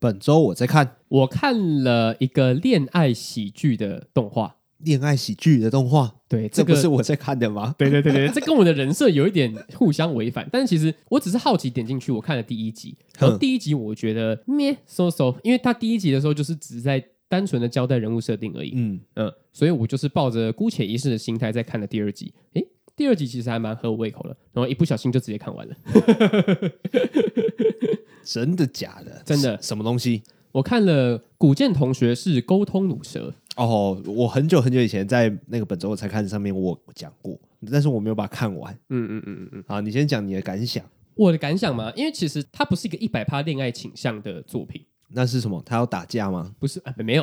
[0.00, 7.74] 本周我在看，我看了一个恋爱喜剧的动画，恋爱喜剧的动画，对，这个、这不是我在看的吗？
[7.76, 10.48] 对对对对， 这跟我的人设有一点互相违反。
[10.52, 19.00] 但是其实我只是好奇点进去，我看了第一集，然后第一集我觉得咩？So so，因为他第一集的时候就是只是在单纯的交代人物设定而已，嗯。
[19.16, 25.74] 嗯，所以我就是抱着姑且一试的心态在看了第二集，诶，第二集其实还蛮合我胃口的，然后一不小心就直接看完了。
[28.28, 29.22] 真的假的？
[29.24, 29.58] 真的？
[29.62, 30.22] 什么东西？
[30.52, 34.00] 我看了古剑同学是沟通弩蛇哦。
[34.06, 37.38] 我很久很久以前在那个本周我才看上面我讲过，
[37.72, 38.72] 但是我没有把它看完。
[38.90, 39.64] 嗯嗯嗯嗯嗯。
[39.66, 40.84] 好，你先讲你的感想。
[41.14, 44.84] 我的感想嘛，因为其实它不是一个一百趴恋爱倾向的作品。
[45.10, 45.62] 那是什么？
[45.64, 46.52] 他要打架吗？
[46.58, 47.22] 不是，啊、没有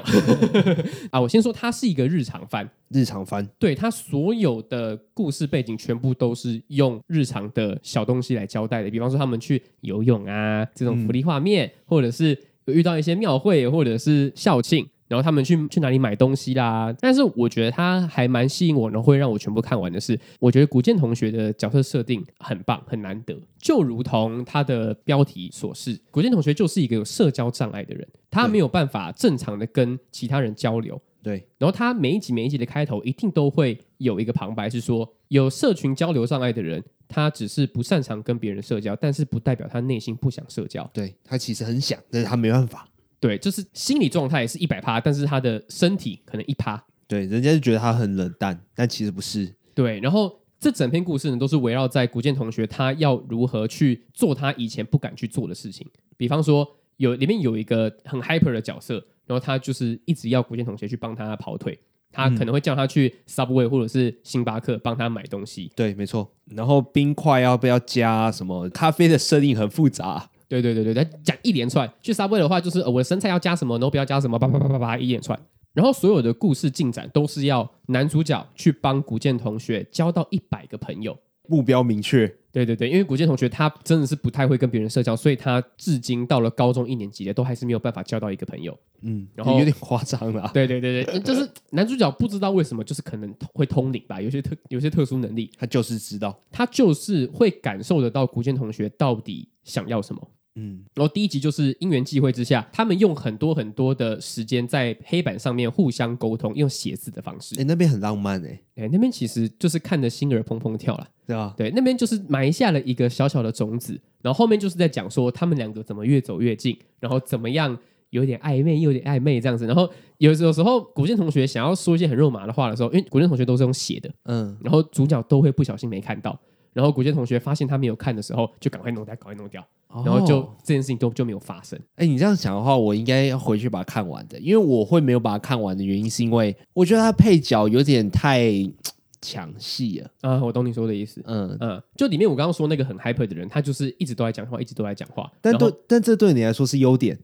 [1.12, 1.22] 啊。
[1.22, 2.70] 我先说，它是一个日常番。
[2.90, 8.90] 日常番，对，它所有的故事背景全部都是用日常的小东西来交代的。
[8.90, 14.88] 比方说，他们去游泳啊，这种福利画面，嗯、或者是有遇到一些庙会，或者是校庆。
[15.08, 16.94] 然后他们去去哪里买东西啦？
[17.00, 23.40] 但是我觉得他还蛮吸引我，然后会让我全部看完的是，我觉得古剑同学的角色设定很棒，很难得。
[23.60, 31.00] 就如同他的标题所示，古剑同学就是一个有社交障碍的人，他没有办法正常的跟其他人交流。
[31.22, 31.48] 对。
[31.58, 40.88] 然后他每一集每一集的开头一定都会有一个旁白，是说有社群交流障碍的人，他只是不擅长跟别人社交，但是不代表他内心不想社交。
[40.94, 42.88] 对，他其实很想，但是他没办法。
[43.26, 46.80] 对，就是心理状态是一百趴，但是他的身体可能一趴。
[47.08, 49.52] 对，人家就觉得他很冷淡，但其实不是。
[49.74, 55.88] 对，然后这整篇故事呢，都是围绕在古建同学他要如何去做他以前不敢去做的事情。
[56.18, 61.80] 比方说，有里面有一个很 hyper 的角色，然后他就是一直要古建同学去帮他跑腿，
[62.12, 65.72] 他可能会叫他去 Subway 或者是星巴克帮他买东西。
[65.76, 66.32] 对，没错。
[66.46, 68.70] 然后冰块要不要加什么？
[68.70, 70.30] 咖啡的设定很复杂。
[70.48, 71.92] 对对对对，他讲一连串。
[72.02, 75.40] 去 Subway 的话，就是呃，我的生菜要加什么，然后不要加什么，叭叭叭叭叭一连串。
[75.74, 81.18] 然后所有的故事进展都是要男主角去帮古建同学交到一百个朋友，
[81.50, 82.34] 目标明确。
[82.54, 88.74] 对对对，因为古建同学他真的是不太会跟别人社交，所以他至今到了高中一年级的都还是没有办法交到一个朋友。
[89.02, 90.50] 嗯，然后有点夸张了。
[90.56, 100.26] 对对对对，就是男主角不知道为什么，就是可能会通灵吧，有些特有些特殊能力，他就是知道，他就是会感受得到古建同学到底想要什么。
[100.56, 107.60] 嗯，然后第一集就是因缘际会之下，他们用很多很多的时间在黑板上面互相沟通，用写字的方式。
[107.60, 111.54] 哎，那边很浪漫哎，哎，那边其实就是看着心儿砰砰跳了，对吧？
[111.58, 117.78] 对，那边就是埋下了一个小小的种子，然后后面就是在讲说他们两个怎么越走越近，然后怎么样
[118.12, 119.68] 有点暧昧，又有点暧昧这样子。
[119.68, 119.90] 然后
[120.20, 126.40] 有有时候古建同学想要说一些很肉麻的话的时候，因为古建同学都是用写的，嗯，然后主角都会不小心没看到。
[126.72, 131.80] 然后古建同学发现他没有看的时候，就赶快弄掉，赶快弄掉，哦、然后就这件事情都就没有发生。
[131.96, 138.52] 哎，你这样想的话，我应该要回去把它看完的，因为我会没有把它看完的原因，是因为我觉得他配角有点太
[139.22, 140.12] 抢戏了。
[140.22, 141.22] 啊，我懂你说的意思。
[141.26, 145.32] 嗯嗯，就里面我刚刚说那个很 hyper 的人，他就是一直都在讲话，一直都在讲话。
[145.42, 147.18] 但对，但这对你来说是优点，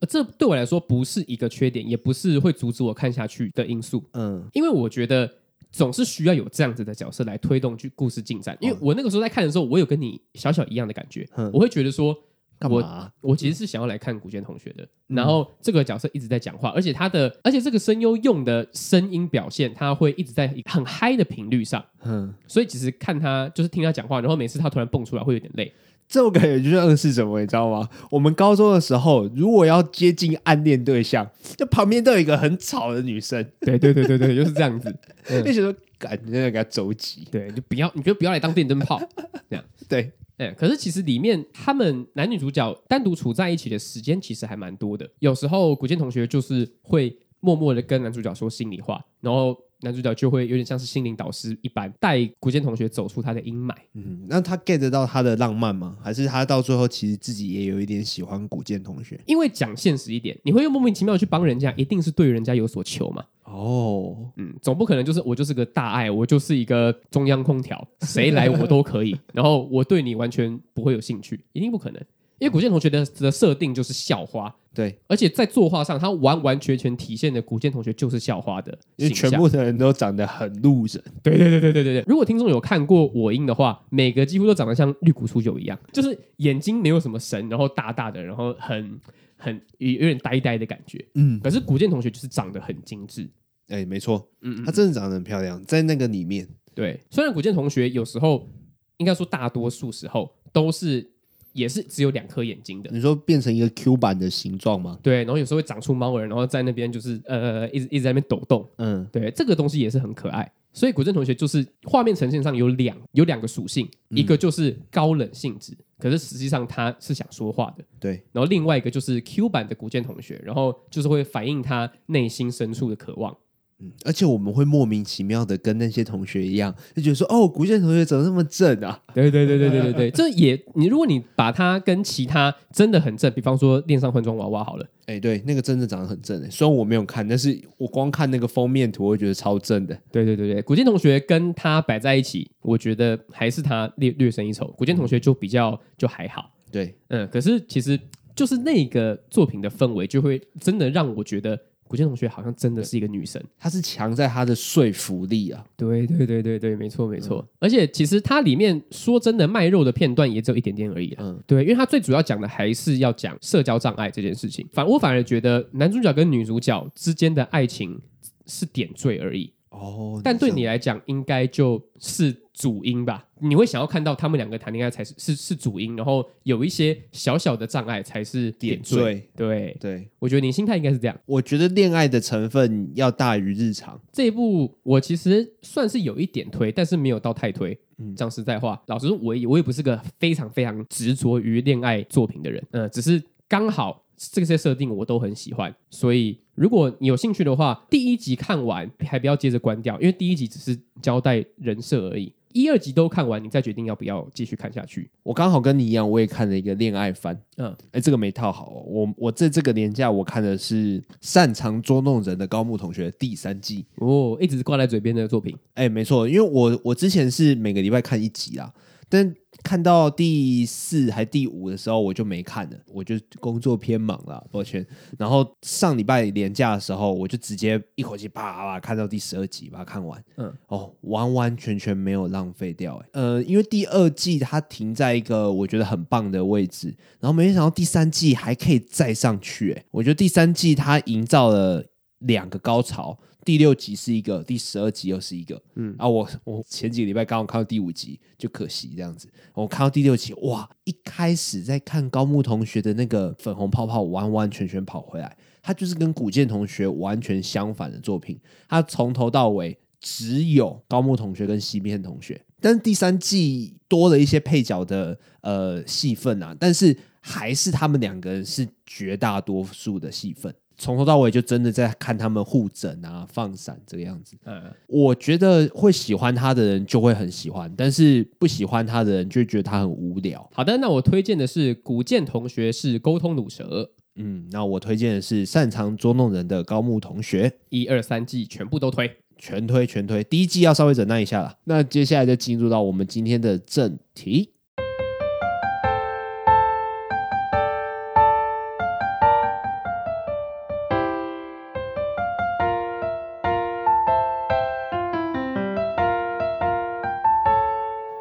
[0.00, 4.02] 呃，这对我来说不是一个缺点，也不是会阻止我看下去的因素。
[4.14, 5.30] 嗯，因为我觉得。
[5.74, 12.16] 总是需要有这样子的角色来推动去故事进展，因为我那个时候在看的时候，我有跟你小小一样的感觉，嗯、我会觉得说，我
[12.58, 13.10] 干嘛？
[13.20, 25.72] 我其实是想要来看古剑同学的，嗯、然后这个角色一直在讲话，而且他的，而且这个声优用的声音表现，他会一直在很嗨的频率上，嗯，所以其实看他就是听他讲话，然后每次他突然蹦出来会有点累。
[26.14, 27.88] 这种感觉就是暗示什么，你知道吗？
[28.08, 33.44] 我们高中的时候，如果要接近暗恋对象，就旁边都有一个很吵的女生。
[33.62, 34.96] 对对对对对，就是这样子。
[35.44, 39.02] 那时候感觉要给他走急，对，就不要，你就不要来当电灯泡，
[39.50, 39.64] 这样。
[39.88, 45.10] 对，哎，可是其实里面他们男女主角单独处在一起的时间其实还蛮多的。
[45.18, 49.58] 有时候古建同学就是会默默的跟男主角说心里话，然后。
[49.84, 53.72] 男主角就会有点像是心灵导师一般，带古剑同学走出他的阴霾。
[53.92, 55.96] 嗯，那他 get 到他的浪漫吗？
[56.02, 59.20] 还是他到最后其实自己也有一点喜欢古剑同学？
[59.26, 63.24] 因为讲现实一点，你会用莫名其妙去帮人家，一定是对人家有所求嘛。
[63.44, 72.02] 哦，嗯，总不可能就是我就是个大爱，我就是一个中央空调，谁来我都可以， 然后我对你完全不会有兴趣，一定不可能。
[72.40, 81.00] 因为古剑同学的的设定就是校花，对，而且在作画上，他完完全全体现的古剑同学就是校花的，因为全部的人都长得很路人。
[81.22, 82.04] 对对对对对对对。
[82.08, 89.00] 如果听众有看过我音的话，每个几乎都长得像绿谷初九一样，就是眼睛没有什么神，然后大大的，然后很
[89.36, 91.04] 很有有点呆呆的感觉。
[91.14, 93.30] 嗯，可是古剑同学就是长得很精致。
[93.68, 96.48] 哎，没错，嗯嗯，他真的长得很漂亮，在那个里面。
[96.74, 98.50] 对，虽然古剑同学有时候
[98.96, 101.13] 应该说大多数时候都是。
[101.54, 102.90] 也是只有两颗眼睛的。
[102.92, 104.98] 你说变成一个 Q 版的形状吗？
[105.02, 108.68] 对，然后有时候会长出猫耳，然后在那边就是呃一直一直在那边抖动。
[108.76, 110.52] 嗯，对，这个东西也是很可爱。
[110.72, 117.84] 所以古镇同学就是画面呈现上有两有两个属性，嗯、一个就是高冷性质，可是实际上他是想说话的。
[118.00, 123.36] 对，然后另外一个就是 Q 版的古镇同学，然后就是会反映他内心深处的渴望。
[123.84, 128.98] 嗯，而且我们会莫名其妙的跟那些同学一样，就觉得说，哦，古建同学怎么那么正啊？
[129.14, 139.96] 对对对对对对 对，这也你如果你把他跟其他真的很正，比方说恋上换装娃娃好了，哎，对，那个真的长得很正诶，虽然我没有看，但是我光看那个封面图，我会觉得超正的。
[140.10, 144.66] 对对对对，古建同学跟他摆在一起，我觉得还是他略略胜一筹。
[144.78, 147.98] 古建同学就比较就还好，对，嗯，可是其实
[148.34, 151.58] 就是那个作品的氛围，就会真的让我觉得。
[151.86, 155.64] 古建同学好像真的是一个女神，她是强在她的说服力啊！
[155.76, 157.38] 对对对对对，没错没错。
[157.38, 161.24] 嗯、而且其实它里面说真的卖肉的片段也只有一点点而已啊。
[161.24, 164.66] 嗯，对，因为它最主要讲的还是要讲社交障碍这件事情。
[164.72, 168.00] 反我反而觉得男主角跟女主角之间的爱情
[168.46, 169.52] 是点缀而已。
[169.70, 173.26] 哦，但对你来讲，应该就是主因吧？
[173.40, 179.28] 你会想要看到他们两个谈恋爱才是是是主因，然后有一些小小的障碍才是点缀。
[179.36, 181.20] 对对，我觉得你心态应该是这样。
[181.26, 184.00] 我觉得恋爱的成分要大于日常。
[184.12, 187.76] 这一部我其实算是有一点推，但是没有到太推。
[187.98, 192.64] 嗯，讲实在话，老实说，我也我也不是个非常非常执着于恋爱作品的人。
[192.70, 194.02] 嗯，只是刚好。
[194.16, 202.32] 这些设定我都很喜欢，所以如果你有兴趣的话，第一集看完还不要接着关掉，因为第一集只是交代人设而已。
[202.54, 205.10] 一二集都看完，你再决定要不要继续看下去。
[205.24, 207.36] 我刚好跟你一样，我也看了一个恋爱番。
[207.56, 208.84] 嗯，哎，这个没套好哦。
[208.86, 213.84] 我我在这个年假我看的是《擅长捉弄人的高木同学》第三季。
[213.96, 215.56] 哦，一直挂在嘴边的作品。
[215.74, 218.72] 哎，没错，因为我我之前是每个礼拜看一集啦，
[219.08, 219.34] 但。
[219.64, 224.86] 看到第四还第五的时候，我就没看了，我就工作偏忙了，抱歉。
[225.18, 230.22] 然后上礼拜连假的时候，我就直接一口气啪啪看到第十二集，把它看完。
[230.36, 241.82] 嗯，哦，完完全全没有浪费掉，哎，呃，因为第二季它停在一个我觉得很棒的位置，然后没想到第三季还可以再上去，哎，我觉得第三季它营造了
[242.18, 243.18] 两个高潮。
[243.44, 249.28] 第六集是一个，第十二集又是一个，嗯啊，我我前几个礼拜刚好看到第五集，就可惜这样子。
[249.52, 270.54] 我看到第六集，哇，一开始在看高木同学的那个粉红泡泡，完完全全跑回来，他就是跟古剑同学完全相反的作品，他从头到尾只有高木同学跟西片同学，但是第三季多了一些配角的呃戏份啊，但是还是他们两个人是绝大多数的戏份。
[270.76, 274.36] 从头到尾就真的在看他们互整啊、放闪这个样子。
[274.44, 280.48] 嗯，我觉得会喜欢他的人就会很喜欢，但是不喜欢他的人就会觉得他很无聊。
[280.52, 283.90] 好的，那我推荐的是古剑同学是沟通鲁蛇。
[284.16, 287.52] 嗯，那我推荐的是擅长捉弄人的高木同学。
[287.70, 290.22] 一二三季全部都推，全推全推。
[290.22, 291.58] 第一季要稍微忍耐一下了。
[291.64, 294.50] 那接下来就进入到我们今天的正题。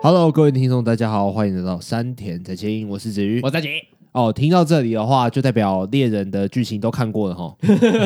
[0.06, 3.70] Hello，各位听众，大家好，欢迎来到山田在切音，我是子瑜，我在杰。
[4.12, 7.56] 哦，听到这里的话，就代表猎人的剧情都看过了哈。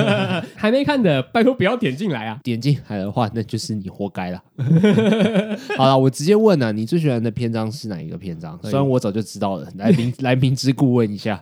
[0.56, 2.40] 还没看的，拜托不要点进来啊！
[2.44, 4.40] 点进来的话，那就是你活该了。
[5.76, 8.60] 好了，我直接问啊，你最喜欢的篇章是哪一个篇章？
[8.62, 11.40] 虽然我早就知道了，来明 来明知故问一下，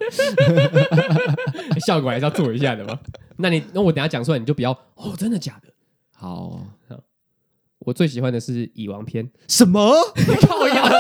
[1.86, 2.98] 效果还是要做一下的嘛。
[3.36, 5.68] 那你那我等下讲出来，你就不要哦，真的假的？
[6.14, 6.62] 好。
[7.86, 9.30] 我最喜欢的是蚁王篇。
[9.48, 9.96] 什么？
[10.42, 10.92] 靠呀！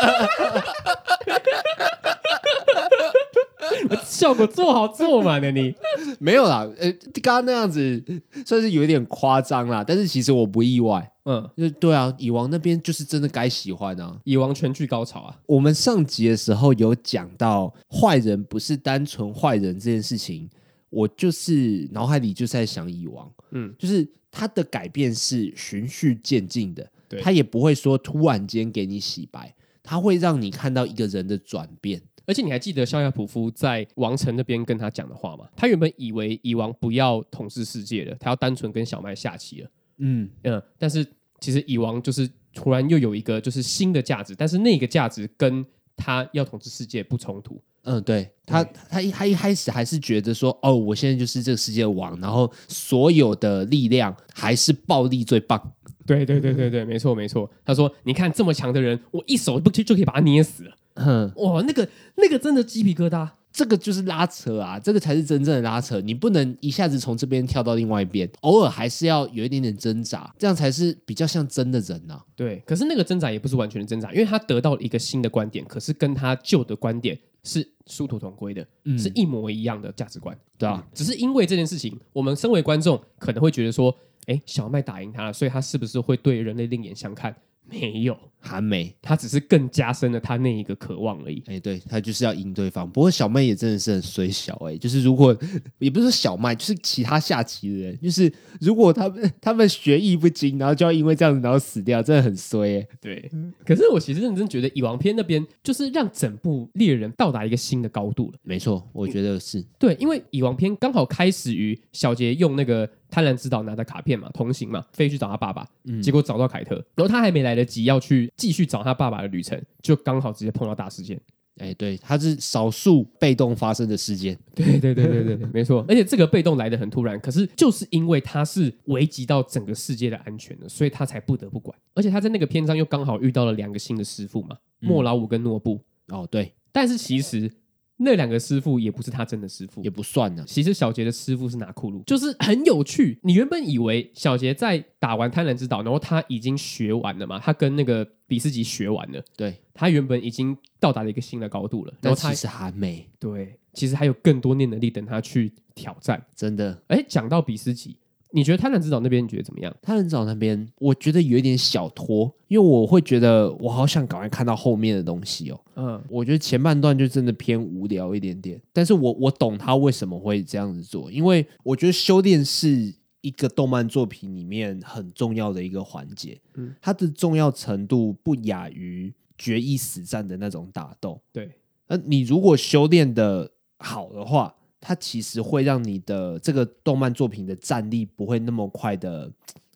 [4.05, 5.73] 效果做好做满了你
[6.19, 6.67] 没有啦？
[6.77, 8.01] 呃，刚刚那样子
[8.45, 11.11] 算是有一点夸张啦，但是其实我不意外。
[11.25, 15.35] 嗯，就对啊，蚁王那边就是真的该喜欢啊，蚁王全剧高潮啊。
[15.47, 20.49] 我们上集的时候有讲到坏人不是单纯坏人这件事情，
[20.91, 24.07] 我就是脑海里就在想蚁王，嗯，就是。
[24.37, 32.01] 他的改变是循序渐进的，对他也不会说突然间给你洗白，他会让你看到一个人的转变。
[32.25, 35.47] 而且你还记得肖亚普夫在王城那边跟他讲的话吗？
[35.55, 39.69] 他原本以为蚁王不要统治世界了，他要单纯跟小麦下棋了。
[39.99, 41.07] 嗯嗯，但是
[41.39, 45.65] 其实蚁王就是突然又有一个就是新的价值，但是那个价值跟
[45.95, 47.61] 他要统治世界不冲突。
[47.85, 55.59] 嗯，对他，他一他一开始还是觉得说，哦，我现在就是这个世界的王，然后所有的力量还是暴力最棒。
[56.05, 57.49] 对对对对对，没错没错。
[57.63, 60.75] 他说，你看这么强的人，我一手不就就可以把他捏死了。
[60.95, 61.87] 嗯，哇，那个
[62.17, 63.29] 那个真的鸡皮疙瘩。
[63.51, 66.01] 这个就是拉扯啊，这个才是真正的拉扯。
[66.01, 72.25] 你不能一下子从这边跳到另外一边，偶尔还是要有一点点挣扎，这样才是比较像真的人呐、啊。
[72.35, 87.33] 对，可是那个挣扎也不是完全的挣扎，因为他得到了一个新的观点，可是跟他旧的观点是殊途同归的，嗯、是一模一样的价值观，对啊、嗯，只是因为这件事情，我们身为观众可能会觉得说，哎，小麦打赢他了，所以他是不是会对人类另眼相看？
[87.67, 91.43] 没有，还没，他只是更加深了他那一个渴望而已。
[91.47, 92.89] 哎，对，他就是要赢对方。
[92.89, 95.35] 不过小妹也真的是很衰小哎，就是如果
[95.79, 102.87] 也不是说小麦，就是其他下棋的人，就是如果他们 他们学艺不精，然后就要因为这样子然后死掉，真的很衰哎。
[103.01, 103.29] 对，
[103.65, 108.37] 可是我其实认真觉得《蚁王篇》那边就是让整部猎人到达一个新的高度了。
[108.43, 112.89] 没错，我觉得是对，因为《蚁王篇》刚好开始于小杰用那个。
[113.07, 121.19] 贪婪之岛拿的卡片嘛，同行嘛，飞去找他爸爸，嗯、结果找到凯特，然后他还没来得及要去继续找他爸爸的旅程，就刚好直接碰到大事件。
[121.57, 124.37] 哎，对，他是少数被动发生的事件。
[124.53, 125.83] 对对对对对对，没错。
[125.89, 131.77] 而且这个被动来得很突然，可是就是因为他是危及到整个世界的安全的，所以他才不得不管。
[131.93, 135.79] 而且他在那个篇章又刚好遇到了两个新的师傅嘛，嗯、莫老五跟诺布。
[136.09, 136.53] 哦，对。
[136.71, 137.49] 但是其实。
[137.97, 140.43] 那两个师傅也不是他真的师傅，也不算呢。
[140.45, 143.17] 其实小杰的师傅是拿库鲁，就是很有趣。
[143.23, 147.39] 你原本以为小杰在打完贪婪之岛，然后他已经学完了嘛？
[147.39, 151.93] 他跟那个比斯吉学完了，对，他原本已经到达了一个新的高度了。
[152.01, 156.21] 然后他其实还没，对，其实还有更多念能力等他去挑战。
[156.35, 157.95] 真的，哎，讲到比斯吉。
[158.35, 159.73] 你觉得贪婪之岛那边你觉得怎么样？
[159.81, 165.61] 贪婪之岛那边，我觉得有一点小拖，因为我会觉得我好想赶快看到后面的东西哦。
[165.75, 181.21] 嗯，我觉得前半段就真的偏无聊一点点，但是我我懂他为什么会这样子做，因为我觉得修炼是一个动漫作品里面很重要的一个环节，嗯，它的重要程度不亚于决一死战的那种打斗。
[181.31, 181.49] 对，
[181.87, 184.53] 那你如果修炼的好的话。
[184.87, 189.31] 它其实会让你的这个动漫作品的战力不会那么快的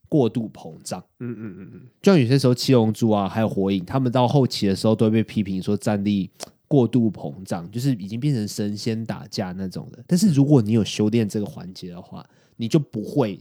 [0.08, 1.04] 过度膨胀。
[1.18, 6.30] 嗯嗯嗯嗯，就像有些时候七龙珠啊，还有火影，他们到后期的时候都会被批评说战力
[6.68, 10.04] 过度膨胀，就是已经变成神仙打架那种的。
[10.06, 12.24] 但是如果你有修炼这个环节的话，
[12.58, 13.40] 你就不会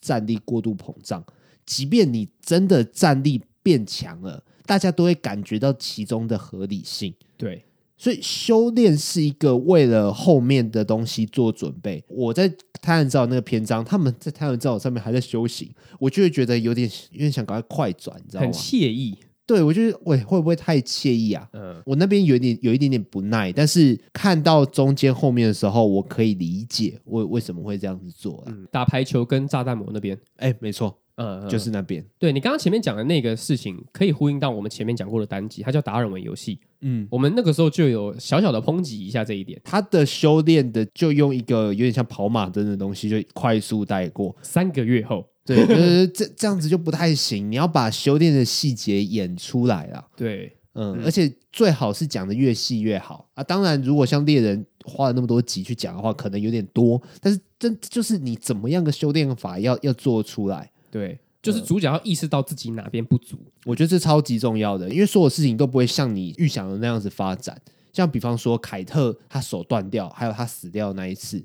[0.00, 1.22] 战力过度膨胀。
[1.66, 7.14] 即便你真的战力变强了，大家都会感觉到其中的合理性。
[7.36, 7.66] 对。
[8.00, 12.02] 所以修炼是一个为了后面的东西做准备。
[12.08, 18.46] 我在太阳之岛那个篇章，他们在太阳之岛上面还在修行，我就会觉得有点有点想赶快快转，你知道吗？
[18.46, 19.18] 很惬意。
[19.44, 21.46] 对，我觉得喂，会不会太惬意啊？
[21.52, 28.44] 嗯，我那边有点有一点点不耐，但是看到中间后面的时候，我可以理解为为什么会这样子做啊。
[28.46, 30.96] 嗯，打排球跟炸弹魔那边，哎，没错。
[31.16, 32.02] 嗯，就是那边。
[32.18, 36.58] 对，你刚刚前面讲的那个事情，可以呼应到我们前面讲过的单集，它叫达尔文游戏。
[36.82, 39.60] 嗯，我们那个时候就有小小的抨击一下这一点。
[39.64, 44.34] 他的修炼的就用一个有点像跑马灯的东西，就快速带过。
[44.42, 47.50] 三个月后，对， 就是这这样子就不太行。
[47.50, 50.04] 你要把修炼的细节演出来啊。
[50.16, 53.42] 对，嗯，嗯，而且最好是讲的越细越好啊。
[53.42, 57.00] 当然，如果像猎人花了那么多集去讲的话，可能有点多。
[57.20, 60.70] 但是，真就是你怎么样的修炼法要要做出来。
[60.90, 67.60] 对，就是主角要意识到自己哪边不足，我觉得这超级重要的，因为所有事情都不会像你预想的那样子发展。
[67.92, 71.42] 像比方说凯特他手断掉，还有他死掉那一次，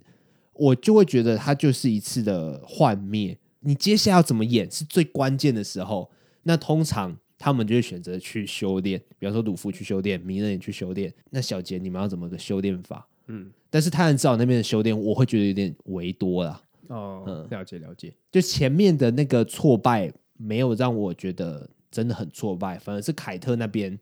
[0.53, 3.37] 我就会觉得他就是一次的幻灭。
[3.61, 6.11] 你接下来要怎么演是最关键的时候，
[6.43, 11.11] 那通常他们就会选择去修炼，比方说鲁夫去修炼，鸣人也去修炼。
[11.31, 13.07] 那小杰你们要怎么个修炼法？
[13.27, 16.61] 嗯，但是贪婪之岛那边的修炼，我会觉得有点为多啦。
[16.89, 23.97] 哦，嗯，了解了解，就前面的那个挫败没有让我觉得真的很挫败，反而是凯特那边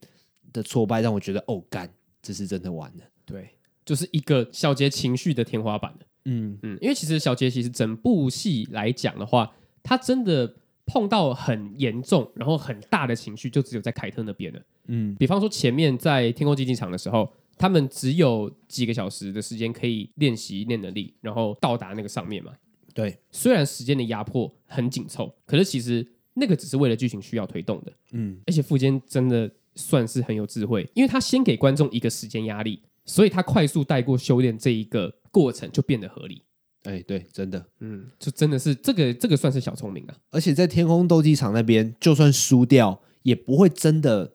[0.52, 1.90] 的挫败让我觉得哦干，
[2.22, 3.04] 这是真的完了。
[3.25, 3.50] 对，
[3.86, 5.94] 就是一个小杰情绪的天花板。
[6.25, 14.62] 嗯嗯，因为其实小杰其实整部戏来讲的话，他真的碰到很严重然后很大的情绪，就只有在凯特那边了。
[14.88, 17.32] 嗯，比方说前面在天空竞技场的时候。
[17.56, 22.52] 他们只有几个小时的时间可以练习练能力，然后到达那个上面嘛。
[22.93, 27.93] 对，虽然时间的压迫很紧凑，可是其实那个只是为了剧情需要推动的。
[28.12, 36.43] 嗯，而且富坚真的算是很有智慧，因为他先给观众一个时间压力，所以他快速带过修炼这一个过程就变得合理。
[36.83, 40.15] 哎，对，真的，嗯，就真的是这个这个算是小聪明啊。
[40.31, 44.33] 而且在天空斗技场那边，就算输掉，也不会真的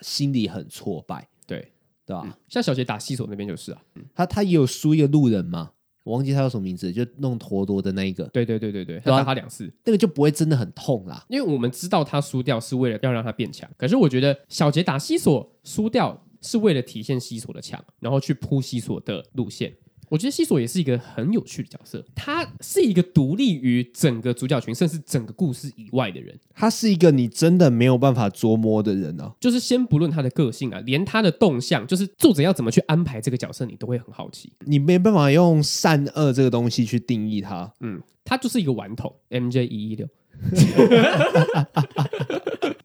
[0.00, 1.28] 心里很挫败。
[1.46, 1.68] 对。
[2.04, 2.36] 对吧？
[2.48, 3.80] 像小杰打西索那边就是啊，
[4.12, 5.70] 他他也有输一个路人嘛，
[6.04, 11.24] 我忘记他叫什么名字，就弄陀螺的那一个，对对对对对，他打他两次，那个就不会真的很痛啦。
[11.28, 19.72] 因为我们知道他输掉是为了要让他变强，可是我觉得小杰打西索输掉是为了体现西索的强，然后去铺西索的路线。
[20.12, 26.38] 我觉得西索也是一个很有趣的角色，他是一个独立于整个主角群，甚至整个故事以外的人。
[26.54, 29.34] 他是一个你真的没有办法琢磨的人啊。
[29.40, 34.52] 就是先不论他的个性啊，连他的动向，就是作者要怎么去安排这个角色，你都会很好奇。
[34.66, 37.72] 你没办法用善恶这个东西去定义他。
[37.80, 40.06] 嗯，他就是一个顽童，MJ 一一六。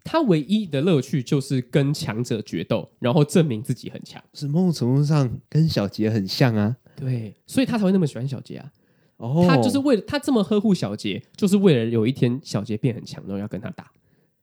[0.06, 4.24] 他唯一的乐趣就是跟强者决斗，然后证明自己很强。
[4.34, 6.78] 是某种程度上跟小杰很像啊。
[6.98, 8.72] 对，所以他才会那么喜欢小杰啊。
[9.18, 13.90] 哦，他就是为了他这么呵护小杰，就是为了有一天小杰变很强，然后要跟他打。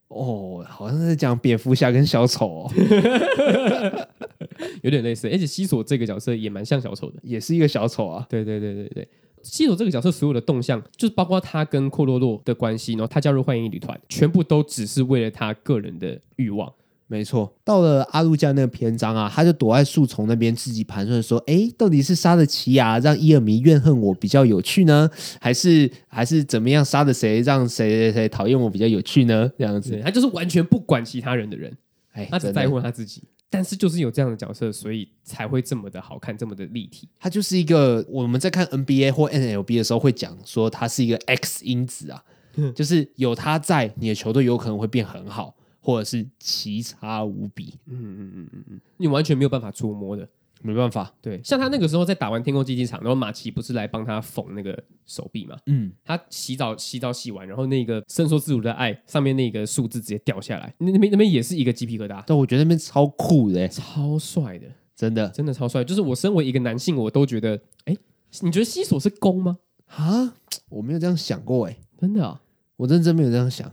[0.09, 2.73] 哦，好像是讲蝙蝠侠跟小丑哦，
[4.83, 5.29] 有点类似。
[5.29, 8.25] 而且西索这个角色也蛮像小丑的，也是一个小丑啊。
[8.29, 9.09] 对对对对对，
[9.43, 16.73] 西索这个角色所有的动向，就是包括他跟库洛洛的关系，然后他加入幻影旅团，全部都只是为了他个人的欲望。
[17.07, 25.09] 没错，到了阿路加那个篇章啊，他就躲在树丛那边自己盘算说：“哎，到底是杀了奇亚让伊尔迷怨恨我比较有趣呢，
[25.41, 31.77] 还是还是怎么样杀了谁让谁谁谁讨厌我比较有趣呢？”这样子，他就是完全不管其他人的人，
[32.13, 33.23] 哎，他只在乎他自己。
[33.51, 37.09] 但是就是有这样的角色，所以才会这么的好看，这么的立体。
[37.21, 42.21] 他就是一个我们在看 NBA 或 NLB 的时候会讲说，他是一个 X 因子啊，
[42.75, 45.55] 就是有他在，你的球队有可能会变很好。
[45.85, 50.27] 或者是奇差无比，嗯嗯嗯嗯嗯，你完全没有办法触摸的，
[50.63, 51.15] 没办法。
[51.21, 55.59] 对，像他那个时候在打完天空竞技场，然后马奇不是来帮他缝那个手臂嘛？
[55.67, 62.25] 嗯，他洗澡洗澡洗完，然后那个伸缩自如的爱上面那个数字直接掉下来，那那边那边也是一个鸡皮疙瘩。
[62.27, 65.85] 但我觉得那边超酷的，超帅的，真的真的超帅。
[65.85, 67.95] 就是我身为一个男性，我都觉得，哎，
[68.41, 69.59] 你觉得西索是攻吗？
[69.89, 70.35] 啊，
[70.71, 72.41] 我没有这样想过，哎，真的啊，
[72.77, 73.71] 我认真没有这样想。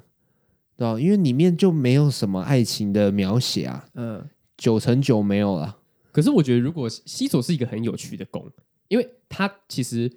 [1.00, 5.78] 因为里面就没有什么爱情的描写啊，嗯，九成九没有了。
[6.12, 8.50] 可是我觉得，如果西索是一个很有趣的攻，
[8.88, 10.12] 因为他其实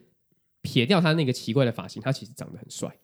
[0.62, 2.94] 撇掉他那个奇怪的发型，他其实长得很帅。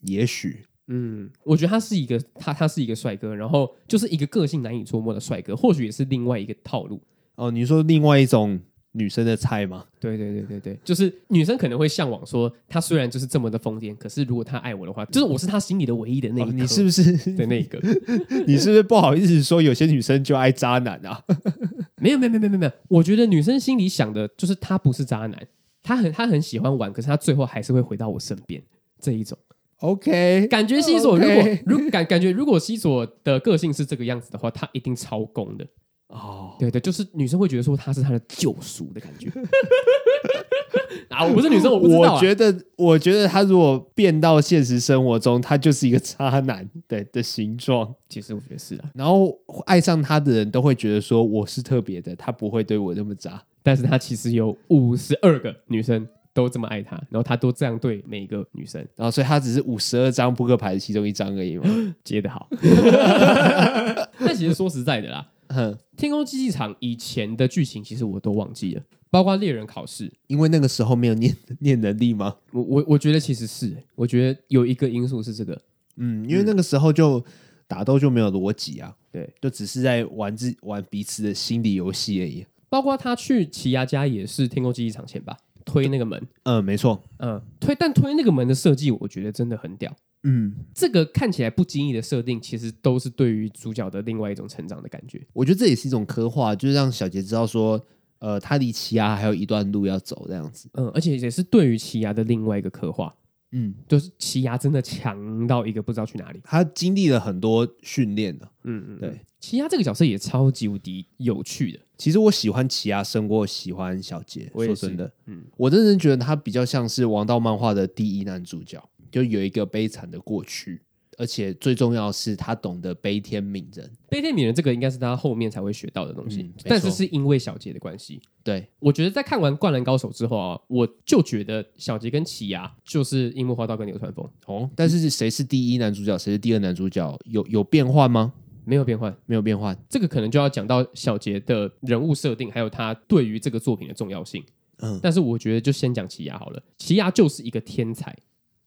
[0.00, 7.02] 也许，嗯，我觉得他是一个他他是一个帅哥，然后就是一个个性难以捉摸的帅哥，或许也是另外一个套路。
[7.36, 8.60] 哦，你说另外一种。
[8.96, 9.84] 女生的菜吗？
[10.00, 16.52] 对对对对对，就是女生可能会向往说，她虽然就是这么的疯癫，可是如果她爱我的话，就是我是她心里的唯一的那一个。
[16.52, 17.78] 你是不是的那个？
[18.46, 21.22] 你是不是不好意思说有些女生就爱渣男啊？
[22.00, 25.46] 没有没有没有没有没有，我觉得女生心里想的就是她不是渣男，
[25.82, 28.62] 她很她很喜欢玩，可是她最后还是会回到我身边
[29.00, 29.36] 这一种。
[29.80, 35.66] OK，感觉西索如果如感感觉如果西索的个性是这个样子的话，他一定超攻的。
[36.08, 39.28] 哦，对对，就是女生会觉得说他是她的救赎的感觉
[41.10, 41.24] 啊！
[41.24, 42.14] 我不是女生，我不知道、啊。
[42.14, 47.94] 我觉得，我觉得他如果变到现实生活中，他就是一个渣男的的形状。
[48.08, 48.84] 其实我觉得是啊。
[48.94, 53.42] 然后爱上他的人都会觉得说我是特别的，他不会对我那么渣。
[53.62, 61.64] 但是他其实有五十二个女生都这么爱他，然后他都这样对每一个女生，然后所以他只是五十二张扑克牌的其中一张而已嘛，
[62.04, 62.48] 接得好。
[64.20, 65.26] 但其实说实在的啦。
[65.48, 72.36] 哼，天空竞技场以前的剧情其实我都忘记了，包括猎人考试，因为那个时候没有念念能力吗？
[72.52, 75.60] 我我我觉得其实是，我觉得有一个因素是这个，
[75.96, 77.24] 嗯，因为那个时候就
[77.66, 82.46] 打斗就没有逻辑啊，对，就只是在玩自玩彼此的心理游戏而已。
[82.68, 89.96] 包括他去奇亚家也是天空竞技场前吧，推那个门，嗯，没错，嗯，推，但推那个门的设计，我觉得真的很屌。
[90.28, 95.24] 嗯，这个看起来不经意的设定，其实都是对于主角的另外一种成长的感觉。
[95.32, 97.80] 我觉得这也是一种刻画，就是让小杰知道说，
[98.18, 100.68] 呃，他离奇亚还有一段路要走，这样子。
[100.72, 103.14] 嗯，而且也是对于奇亚的另外一个刻画。
[103.52, 108.48] 嗯，就是奇亚真的强到一个不知道去哪里，他经历了很多训练的。
[108.64, 111.78] 嗯嗯，对，奇亚这个角色也超级无敌有趣的。
[111.96, 118.82] 其实我喜欢奇亚胜过喜欢小杰，说真的，嗯，我真的觉得他比较像是王道漫画的第一男主角。
[119.10, 120.82] 就有一个悲惨的过去，
[121.18, 123.90] 而且最重要的是他懂得悲天悯人。
[124.08, 128.20] 悲天悯人这个应该是他后面才会学到的东西，嗯、但是是因为小杰的关系。
[128.42, 134.70] 对，我觉得在看完《灌篮高手》之后啊，我就觉得小杰跟奇犽就是樱木花道跟流川枫哦。
[134.76, 137.18] 但是谁是第一男主角，谁是第二男主角？
[137.24, 138.32] 有有变换吗？
[138.64, 139.76] 没有变换，没有变换。
[139.88, 144.44] 这个可能就要讲到小杰的人物设定，还有他对于这个作品的重要性。
[144.78, 146.62] 嗯，但是我觉得就先讲奇犽好了。
[146.76, 148.16] 奇犽就是一个天才。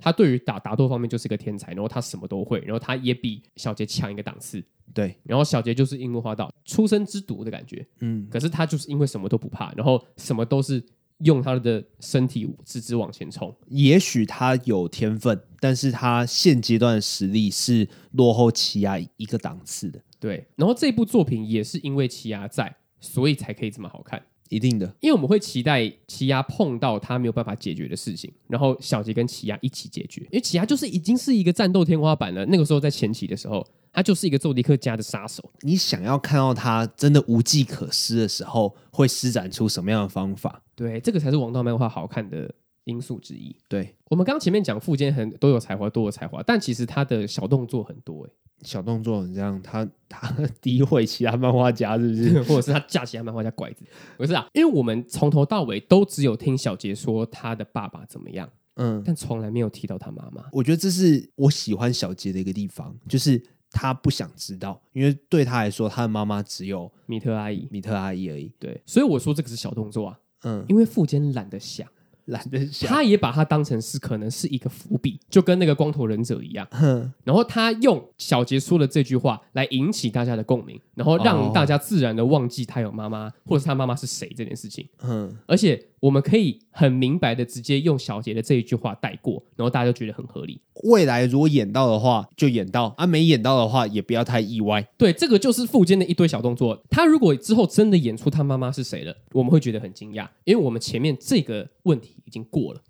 [0.01, 10.81] 他对于打打斗方面就是个天才，然后他什么都会，然后他也比小杰强一个档次，对，然后小杰就是樱木花道出生之毒的感觉，嗯，可是他就是因为什么都不怕，然后什么都是
[11.19, 13.53] 用他的身体直直往前冲。
[13.67, 20.01] 也许他有天分，但是他现阶段的实力是落后奇犽一个档次的。
[20.17, 24.23] 对，然后这部作品也是因为奇犽在，所以才可以这么好看。
[24.49, 30.21] 一定的，因为我们会期待奇亚碰到他没有办法解决的事情，然后小杰跟奇亚一起解决。
[30.23, 35.43] 因为奇亚就是已经是一个战斗天花板了，那个时候在前期的时候，他就是一个宙迪克家的杀手。
[35.62, 40.62] 你想要看到他真的无计可施的时候，会施展出什么样的方法？
[40.75, 42.51] 对，这个才是王道漫画好看的
[42.89, 43.56] 因素之一。
[43.67, 48.32] 对，我们刚刚前面讲富坚很都有才华，都有才华，但其实他的小动作很多哎。
[48.63, 50.28] 小动作很这样，他他
[50.62, 52.41] 诋毁其他漫画家是不是？
[52.43, 53.86] 或者是他架其他漫画家拐子？
[54.17, 60.43] 不是啊，因为我们从头到尾都只有听小杰说他的爸爸怎么样，嗯，但从来没有提到他妈妈。
[60.52, 68.52] 我觉得这是我喜欢小杰的一个地方，就是他不想知道，因为对他来说，他的妈妈只有米特阿姨，米特阿姨而已。
[68.60, 71.88] 对，所以我说这个是小动作啊，嗯，因为富坚懒得想。
[72.30, 76.68] 懒得想，他也把它当成是可能是一个伏笔，就跟那个光头忍者一样。
[76.72, 84.88] 哼然后他用小杰说的这句话来引起大家的共鸣，然后让大家自然的忘记他有妈妈，或者是他妈妈是谁这件事情。
[85.04, 90.62] 嗯，而且我们可以很明白的直接用小杰的这一句话带过，然后大家就觉得很合理。
[90.83, 94.88] 未来如果演到的话，就演到；啊，没演到的话，也不要太意外。
[94.97, 96.81] 对，这个就是富坚的一堆小动作。
[96.89, 102.81] 他如果之后真的演出他妈妈是谁了，我们会觉得很惊讶，因为我们前面这个问题已经过了。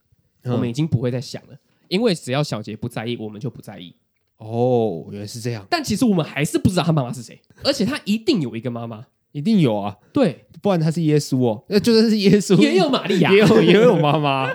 [0.45, 1.57] 我们已经不会再想了，
[1.89, 3.93] 因为只要小杰不在意，我们就不在意。
[4.37, 5.67] 哦，原来是这样。
[5.69, 9.95] 但其实我们还是不知道他妈妈是谁，而且他一定有一个妈妈，一定有啊。
[10.13, 14.49] 对，不然他是耶稣哦，那就算是耶稣，也有玛利亚，也有也有妈妈，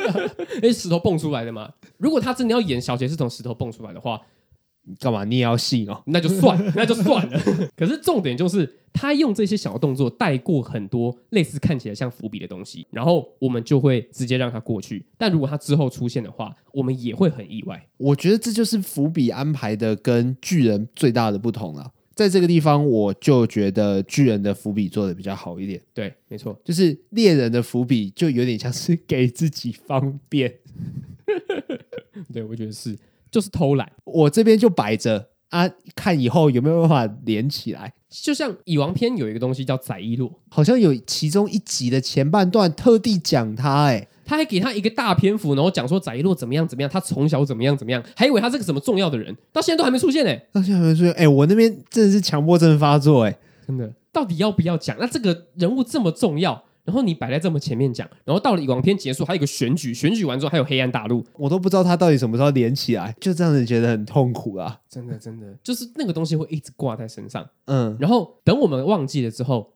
[0.56, 1.70] 因为石头蹦出来的嘛。
[1.98, 4.20] 如果他真的要演小杰是从石头蹦出来的话，
[4.84, 5.24] 你干嘛？
[5.24, 6.02] 你也要信哦？
[6.06, 7.40] 那就算， 那就算了。
[7.76, 8.80] 可是重点就是。
[8.98, 15.04] 他用这些小动作带过很多类似看起来像伏笔的东西，然后我们就会直接让他过去。
[15.18, 17.86] 但如果他之后出现的话，我们也会很意外。
[17.98, 21.92] 我觉得这就是伏笔安排的跟巨人最大的不同了。
[22.16, 25.80] 在这个地方，我就觉得巨人的伏笔做的比较好一点。
[25.94, 30.52] 对，没错，就是猎人的伏笔就有点像是给自己方便。
[32.32, 32.98] 对，我觉得是，
[33.30, 33.92] 就是偷懒。
[34.04, 35.28] 我这边就摆着。
[35.50, 37.94] 啊，看以后有没有办法连起来。
[38.10, 54.96] 就像《蚁王篇》有一个东西叫宰一洛，好像有其中一集的前半段特地讲他，哎，他还给他一个大篇幅，然后讲说翟一洛怎么样怎么样，他从小怎么样怎么样，还以为他是个什么重要的人，到现在都还没出现呢，到现在还没出现哎，我那边真的是强迫症发作哎，真的，到底要不要讲？
[54.98, 56.64] 那这个人物这么重要。
[56.86, 64.78] 然后你摆在这么前面讲，然后到了蚁王篇结束，还有一个选举，选举完之后还有黑暗大陆，我都不知道他到底什么时候连起来，就这样子觉得很痛苦啊！
[64.88, 69.72] 真的真的，就是那个东西会一直挂在身上，嗯，然后等我们忘记了之后，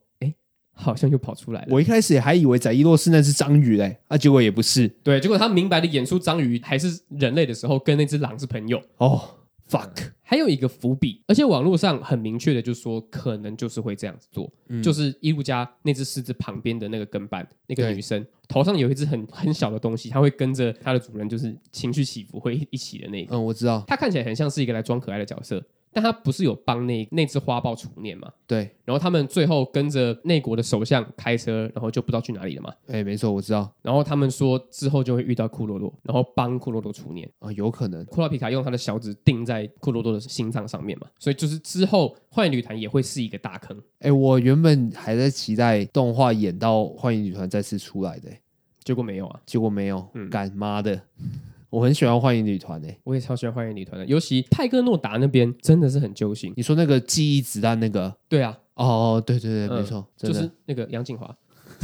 [0.73, 1.67] 好像又跑出来了。
[1.71, 9.37] 我一开始也还以为宰伊洛是那只章鱼嘞，啊，结果也不是，对，结果他明白的演出章鱼还是人类的时候，跟那只狼是朋友哦。
[9.69, 23.33] fuck，还有一个伏笔，而且网络上很明确的就说，可能就是会这样子做，嗯、就是伊路加那只狮子旁边的那个跟班，那个女生头上有一只很很小的东西，它会跟着它的主人，就是情绪起伏会一起的那个。
[23.33, 25.63] 嗯，我知道，它看起来很像是一个来装可爱的角色。
[25.93, 28.31] 但他不是有帮那那只花豹除念吗？
[28.47, 32.73] 对，然后他们最后跟着内国的首相开车，然后就不知道去哪里了嘛。
[32.87, 33.69] 哎，没错，我知道。
[33.81, 38.05] 然后他们说之后就会遇到库洛洛，然后帮库洛洛除念啊，有可能。
[38.05, 43.77] 库洛皮卡用他的小指钉在库洛洛的心脏上面嘛，所以就是之后幻影旅团也会是一个大坑。
[43.99, 48.29] 哎，我原本还在期待动画演到幻影旅团再次出来的，
[48.83, 51.01] 结果没有啊，结果没有，嗯，干妈的。
[51.71, 56.53] 我很喜欢幻影女团诶，我也超喜欢幻影女团的，尤其派克诺达那边真的是很揪心。
[56.55, 58.13] 你说那个记忆子弹那个？
[58.27, 61.33] 对啊，哦，对对对，没错，就是那个杨景华。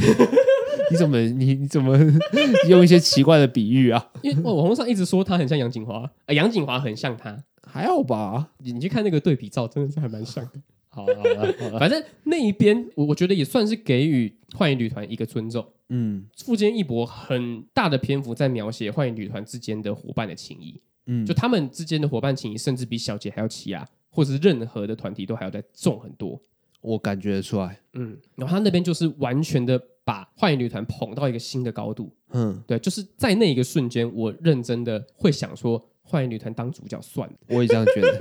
[0.90, 1.98] 你怎么你你怎么
[2.68, 4.10] 用一些奇怪的比喻啊？
[4.22, 8.50] 因为网络上一直说他很像杨景华，呃，杨景华很像他，还好吧？
[8.58, 10.52] 你你去看那个对比照，真的是还蛮像的。
[10.98, 15.64] 好了好了，反正那一边我我觉得也算是给予幻影旅团一个尊重。
[15.90, 20.80] 嗯，富坚义博很大的篇幅在描写幻影旅团之间的伙伴的情谊。
[21.06, 26.40] 嗯，就他们之间的伙伴情谊，甚至比小杰还要奇犽，或者是任何的团体都还要再重很多。
[26.80, 27.78] 我感觉得出来。
[27.92, 32.12] 嗯，然后他那边就是完全的把幻影旅团捧到一个新的高度。
[32.32, 35.88] 嗯，对，就是在那一个瞬间，我认真的会想说。
[36.10, 38.18] 幻影旅团当主角算了，我也这样觉得。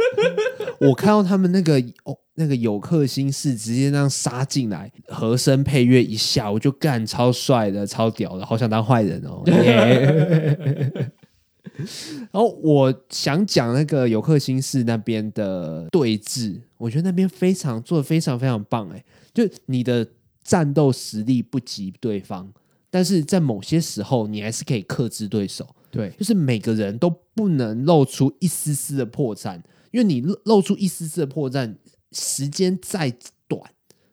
[0.81, 11.10] 我看到他们那个哦，那个有克星是直接那样杀进来，和声配乐一下，我就干超帅的，超屌的，好想当坏人哦！yeah、
[12.32, 20.08] 然后我想讲那个有克星是那边的对峙，我觉得那边非常做的非常非常棒哎，就你的
[20.43, 22.52] 战斗实力不及对方，
[22.89, 25.67] 但是在某些时候你还是可以克制对手。
[25.89, 29.56] 对，就是每个人都不能露出一丝丝的破绽，
[29.91, 31.73] 因为你露出一丝丝的破绽，
[32.17, 33.13] 时间再
[33.47, 33.62] 短，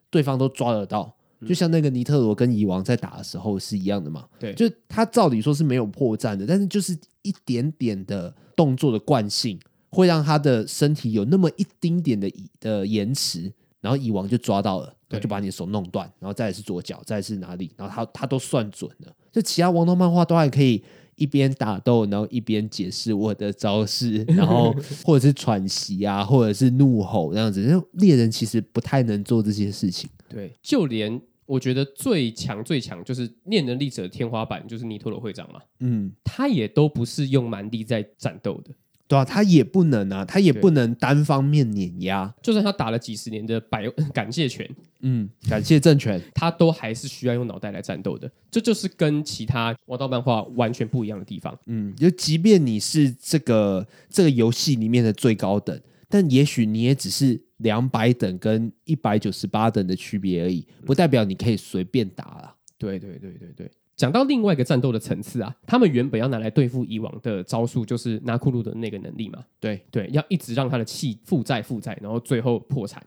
[0.09, 1.15] 对方都抓得到。
[1.45, 4.25] 就像那个尼特罗跟蚁王在打的时候是一样的嘛？
[4.39, 19.13] 对，就他照理说是没有破绽的，但是就是一点点的动作的惯性，会让他的身体有那么一丁点的的延迟，然后蚁王就抓到了，就把你的手弄断，然后再是左脚，再是哪里，然后他他都算准了。
[19.31, 20.83] 就其他王道漫画都还可以
[21.15, 27.81] 一边打斗，然后一边解释我的招式， 然后或者是喘息啊，或者是怒吼这样子。
[27.93, 30.09] 猎人其实不太能做这些事情。
[30.29, 31.21] 对，就连。
[31.47, 35.61] 我觉得最强最强就是念能力者的天花板，就是尼托罗会长嘛。
[35.79, 38.71] 嗯，他也都不是用蛮力在战斗的，
[39.07, 42.33] 对啊，他也不能啊，他也不能单方面碾压。
[42.41, 44.69] 就算他打了几十年的百 感谢拳，
[45.01, 48.31] 嗯，感谢政权，他都还是需要用脑袋来战斗的。
[48.49, 51.57] 这就是跟其他王道漫画完全不一样的地方。
[51.67, 57.41] 嗯，就即便你是这个这个游戏里面的最高等，但也许你也只是。
[57.59, 62.53] 两百等跟一百九十八等的区别而已，不代表你可以随便打了。
[62.77, 69.43] 对对对对对，讲到另外一个战斗的层次啊，他们原本要拿来对付蚁王的招数，就是拿库鲁的那个能力嘛。
[69.59, 73.01] 对对，要一直让他的气负债负债，然后最后破产。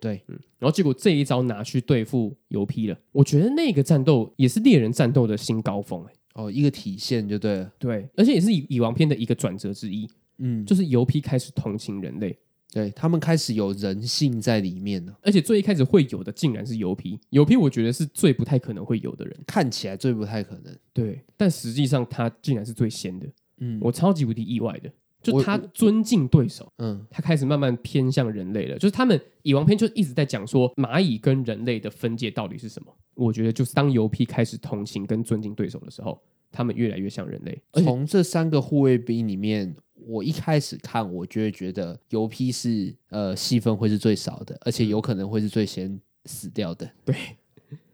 [0.00, 6.12] 对，嗯，然后结果这一招拿去对付尤 P 了，我觉得那个战斗也是猎人战斗的新高峰哎。
[6.34, 7.72] 哦，一个体现就对了。
[7.78, 10.08] 对，而且也是蚁蚁王篇的一个转折之一。
[10.38, 12.36] 嗯，就是尤 P 开始同情人类。
[12.72, 23.26] 对，他们开始有人性在里面了，而且最一开始会有的竟然是油皮，油皮我觉得是最不太可能会有的人，看起来最不太可能，对，但实际上他竟然是最先的，
[23.58, 24.90] 嗯，我超级无敌意外的，
[25.22, 36.18] 就他尊敬对手，嗯，他开始慢慢偏向人类了，就是他们蚁王篇就一直在讲说蚂蚁跟人类的分界到底是什么，我觉得就是当油皮开始同情跟尊敬对手的时候，
[36.50, 39.76] 他们越来越像人类，从这三个护卫兵里面。
[40.06, 46.90] 我一开始看，我就会觉得尤 P 是呃戏份会是最少的，而且有可能会是最先死掉的。
[47.04, 47.14] 对，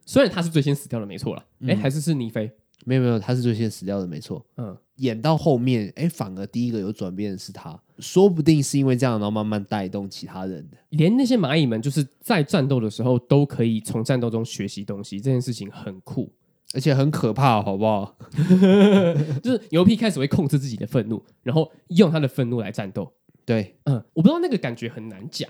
[0.05, 1.45] 虽然他是最先死掉的，没错了。
[1.63, 2.51] 哎、嗯，还是是尼飞？
[2.85, 4.43] 没有没有，他是最先死掉的，没错。
[4.57, 10.77] 嗯，演到后面，哎，反而第一个有转变的是他，说不定是因为这样，然后慢慢带动其他人的。
[10.91, 16.33] 连那些蚂蚁们，就是在战斗的时候都可以从战斗中学习东西，这件事情很酷。
[16.75, 18.17] 而且很可怕，好不好？
[19.43, 23.13] 就是牛皮开始会控制自己的愤怒，然后用他的愤怒来战斗。
[23.45, 25.49] 对，嗯，我不知道那个感觉很难讲。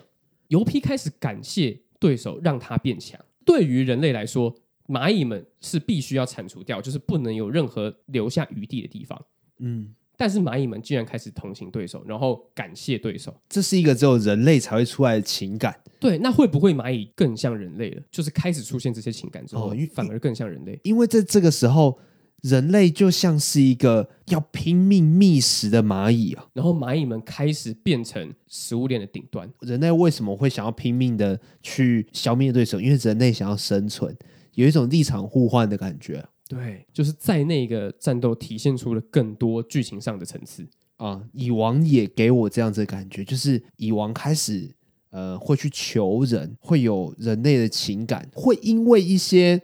[0.48, 3.20] 牛皮开始感谢对手，让他变强。
[3.44, 4.54] 对于人类来说，
[4.86, 9.20] 蚂蚁们是必须要铲除掉，就是不能有任何留下余地的地方。
[9.58, 9.94] 嗯。
[10.18, 15.80] 但是蚂蚁们竟然开始同情对手，然后感谢对手，这是一个只有人类才会出来的情感。
[16.00, 18.02] 对，那会不会蚂蚁更像人类了？
[18.10, 20.78] 就是开始出现这些情感之后，哦、反而更像人类。
[20.82, 21.98] 因为在这个时候，
[22.42, 26.46] 人类就像是一个要拼命觅食的蚂蚁啊。
[26.52, 29.48] 然后蚂蚁们开始变成食物链的顶端。
[29.60, 32.80] 人类为什么会想要拼命的去消灭对手？
[32.80, 34.16] 因为人类想要生存，
[34.54, 36.24] 有一种立场互换的感觉。
[36.48, 41.22] 对，就是在那个战斗体现出了更多剧情上的层次啊！
[41.34, 44.74] 蚁王也给我这样子的感觉，就是蚁王开始
[45.10, 49.60] 呃会去求人，会有人类的情感，会因为一些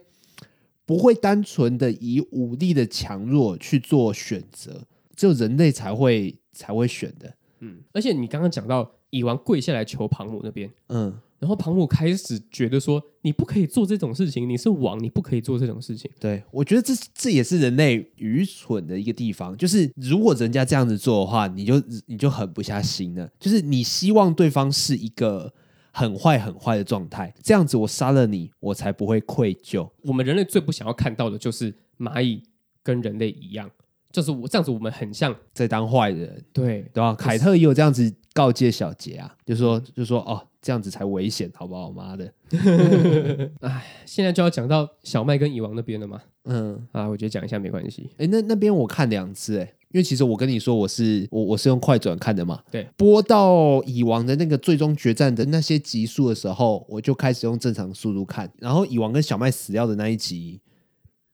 [0.85, 7.33] 不会单纯的以武力的强弱去做选择，只有人类才会才会选的。
[7.61, 11.19] 嗯，而且你刚刚讲到蚁王跪下来求庞姆那边，嗯。
[11.39, 23.29] 然后庞姆开始觉得说：“你不可以做这种事情，你是王，你不可以做这种事情。”对，我觉得这这也是人类愚蠢的一个地方，就是如果人家这样子做的话，你就你就狠不下心了。
[23.39, 25.53] 就是你希望对方是一个
[25.91, 29.89] 很坏很坏的状态，这样子我杀了你，我才不会愧疚。
[30.03, 32.41] 我们人类最不想要看到的就是蚂蚁
[32.81, 33.69] 跟人类一样，
[34.11, 37.13] 就是我这样子，我们很像在当坏人，对对吧？
[37.15, 40.45] 凯特也有这样子告诫小杰啊，就说就说哦。
[40.65, 41.91] 这样子才危险，好不好？
[41.91, 42.25] 妈的！
[43.61, 46.19] 哎，现在就要讲到小麦跟蚁王那边了嘛。
[46.45, 48.09] 嗯，啊，我觉得讲一下没关系。
[48.17, 52.63] 哎，那那边我看两次，哎，因为其实我跟你说，我是我我是用快转看的嘛。
[52.71, 58.51] 对，播到蚁王的那个最终决战的那些集数的时候，我就开始用正常速度看。
[58.57, 60.59] 然后蚁王跟小麦死掉的那一集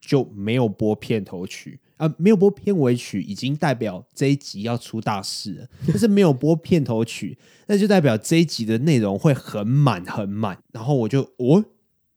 [0.02, 1.80] 就没有播片头曲。
[2.02, 5.68] 啊，没有播片尾曲，已经代表这一集要出大事了。
[5.88, 7.38] 但是没有播片头曲，
[7.68, 10.60] 那就代表这一集的内容会很满很满。
[10.72, 11.64] 然后我就哦，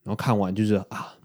[0.02, 1.18] 然后看完就是啊，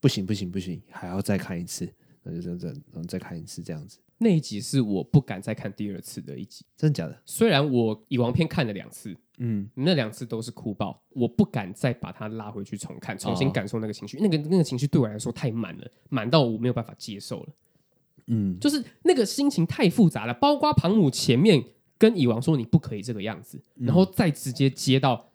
[0.00, 1.86] 不行不行不行，还要再看一次。
[2.22, 3.98] 那就这样，然后再看一次这样子。
[4.16, 7.22] 那一集是我不敢再看第二次的一集，真的假的？
[7.26, 14.16] 虽然我以王片看了两次，嗯，那两次都是哭爆，我不敢再把它拉回去重看，重新感受那个情绪。
[14.18, 17.48] 哦、那个那个情绪对我来说太满了，满到我没有办法接受了。
[18.26, 21.64] 嗯，就是那个心情太复杂了，包括庞母前面
[21.96, 25.30] 跟蚁王说你不可以这个样子，然后再直接接到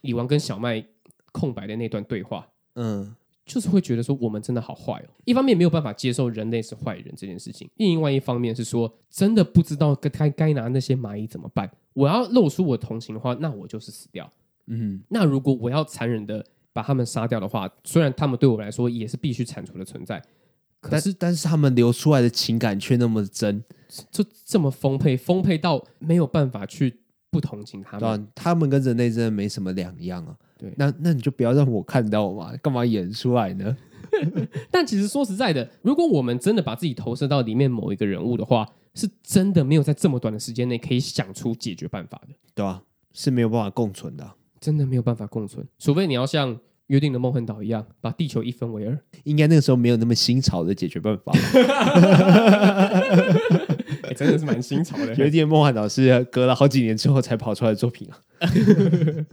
[0.00, 0.84] 蚁王跟小麦
[1.30, 3.14] 空白的那段对话，嗯。
[3.52, 11.70] 就是会觉得说我们真的好坏哦，一方面没有办法接受人类是坏人这件事情，另外一方面是说真的不知道该该拿那些蚂蚁怎么办。
[11.92, 14.26] 我要露出我同情的话，那我就是死掉。
[14.68, 20.22] 嗯，那如果我要残忍的把他们杀掉的话，虽然他们对我来说也是必须铲除的存在，
[20.80, 23.62] 可是但是他们流出来的情感却那么真，
[24.10, 27.01] 就这么丰沛，丰沛到没有办法去
[27.32, 28.00] 不同情他们。
[28.00, 30.36] 对啊，他们跟人类真的没什么两样啊。
[30.56, 33.76] 对，那那你就不要让我看到嘛， 干嘛演出来呢？
[34.70, 42.82] 但其实说实在的，如果我们真的把自己投射到里面某一个人物的话，是真的没有在这么短的时间内可以想出解决办法的，对啊，
[43.14, 48.98] 是没有办法共存的，真的没有办法共存，除非你要像约定的梦幻岛一样，把地球一分为二。
[49.24, 51.32] 应该那个时候没有那么新潮的解决办法，
[54.02, 55.14] 欸、 真的是蛮新潮的。
[55.14, 58.20] 约定的梦幻岛是隔了好几年之后才跑出来的作品啊。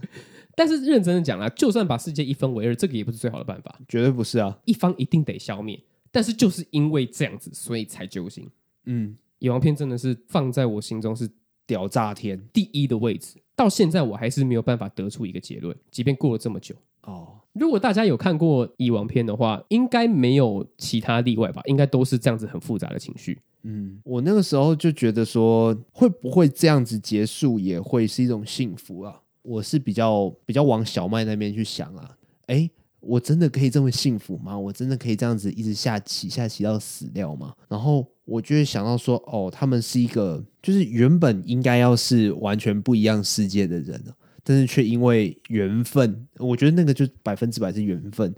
[0.56, 4.58] 但是认真的讲啦，就算把世界一分为二，这个也不是最好的办法，绝对不是啊！
[4.66, 8.46] 一方一定得消灭，但是就是因为这样子，所以才揪心。
[8.84, 11.30] 嗯，野王篇真的是放在我心中是
[11.66, 16.74] 屌炸天第一的位置，到现在我还是没有办法得出一个结论，即便过了这么久。
[17.10, 21.60] 哦，如果大家有看过蚁王片的话，应该没有其他例外吧？
[21.66, 23.38] 应该都是这样子很复杂的情绪。
[23.64, 29.20] 嗯，我那个时候就觉得说，会不会这样子结束也会是一种幸福啊？
[29.42, 32.70] 我是比较比较往小麦那边去想啊，哎，
[33.00, 34.58] 我真的可以这么幸福吗？
[34.58, 37.54] 我真的可以这样子一直下棋下棋到死掉吗？
[37.68, 44.02] 然后我就会想到说，哦，他们是一个就是原本应该要是完全不一样世界的人，
[44.42, 48.34] 但是却因为缘分，我觉得那个就百分之百是缘分，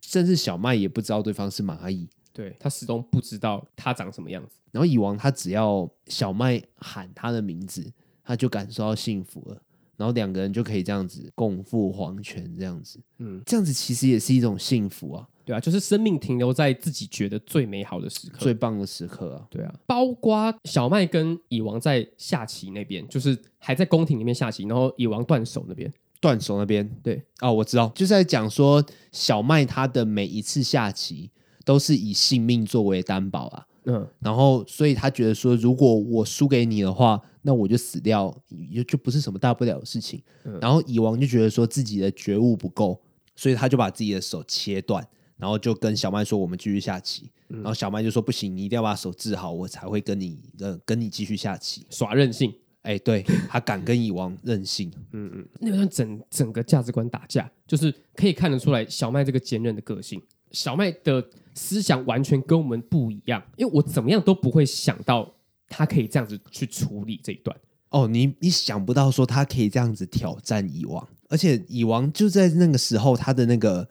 [0.00, 4.56] 甚至小麦也不知道对方是蚂蚁，对，他始终不知道他长什么样子。
[4.72, 7.92] 然后蚁王他只要小麦喊他的名字，
[8.24, 9.62] 他就感受到幸福了。
[9.96, 31.30] 然后两个人就可以这样子共赴黄泉，这样子，嗯，这样子其实也是一种幸福啊，对啊，就是生命停留在自己觉得最美好的时刻，最棒的时刻啊，对啊，包括小麦跟蚁王在下棋那边，就是还在宫廷里面下棋，然后蚁王断手那边，断手那边，对，哦，我知道，就是在讲说小麦他的每一次下棋
[31.64, 33.66] 都是以性命作为担保啊。
[33.86, 40.22] 嗯，然后所以他觉得说，如果我输给你的话，那我就死掉，也就不是什么大不了的事情。
[40.44, 42.98] 嗯，然后蚁王就觉得说自己的觉悟不够，
[43.36, 47.30] 所以他就把自己的手切断，然后就跟小麦说：“我们继续下棋。
[47.50, 54.90] 嗯”然后小麦就说：“不行，你一定要把手治好，我才会跟你跟跟你继续下棋。”耍任性，哎，对，他敢跟蚁王任性。
[55.12, 60.18] 嗯嗯，那段整整个价值观打架，就是可以看得出来小麦这个坚韧的个性。
[60.50, 61.22] 小麦的
[61.54, 65.34] 思想完全跟我们不一样，因为我怎么样都不会想到
[65.76, 67.56] 他可以这样子去处理这一段。
[67.90, 73.88] 哦，你你想不到说他可以这样子挑战蚁王，而且蚁王就在那个时候，他的那个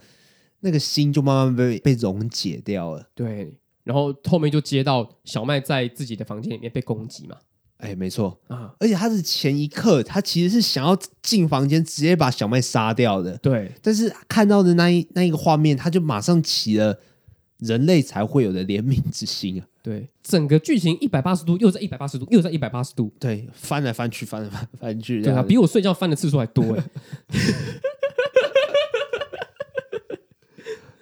[0.62, 3.08] 那个心就慢慢被被溶解掉了。
[3.15, 7.38] 对，然后后面就接到小麦在自己的房间里面被攻击嘛。
[7.78, 13.38] 哎，没错啊，而且他的前一刻，他其实是想要进房间直接把小麦杀掉的。
[13.39, 16.98] 对，但是看到的那一那一个画面，他就马上起了
[17.60, 19.68] 人类才会有的怜悯之心啊。
[19.82, 26.84] 对，整个剧情一百八十度，又在一百八十度，又在一百八十度，对，翻来翻去，翻来翻翻去，对啊，比我睡觉翻的次数还多哎。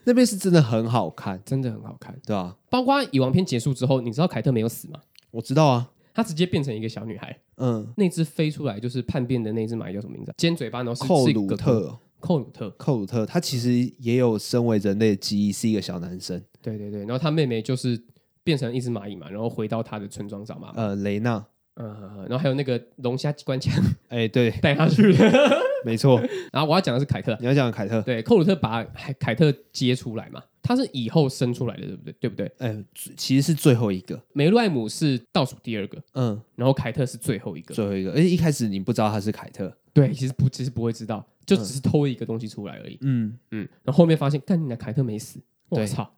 [0.03, 2.57] 那边是真的很好看，真的很好看，对吧？
[2.69, 4.99] 包括蚁王篇结束之后，你知道凯特没有死吗？
[5.29, 5.91] 我知道啊。
[6.13, 10.33] 她直接变成一个小女孩，嗯，那只飞出来就是叛变的那只蚂蚁叫什么名字？
[10.37, 16.41] 尖嘴巴，然后是寇鲁特，寇鲁特，寇鲁特，他其实也有身为人类的记忆，是一个小男生。
[16.61, 18.01] 对对对，然后他妹妹就是
[18.43, 20.81] 变成一只蚂蚁嘛，然后回到他的村庄找妈妈。
[20.81, 23.73] 呃，雷娜，嗯，然后还有那个龙虾机关枪，
[24.09, 25.51] 哎、欸，对，带他去了，
[25.83, 26.21] 没错。
[26.53, 28.83] 然后我要讲的是凯特，你要讲凯特，对，寇鲁特把
[29.19, 30.41] 凯特接出来嘛。
[30.63, 32.13] 他是以后生出来的，对不对？
[32.19, 32.45] 对不对？
[32.59, 32.85] 哎、欸，
[33.17, 34.21] 其实是最后一个。
[34.31, 38.11] 梅露艾姆是倒数第二个，嗯，然后凯特是最后一个，最后一个。
[38.11, 42.97] 而且一开始你不知道他是凯特，对，其实不，其实不会知道，就只是偷一个东西出来而已。
[43.01, 45.39] 嗯嗯，然后后面发现，干你的凯特没死，
[45.69, 46.09] 我操！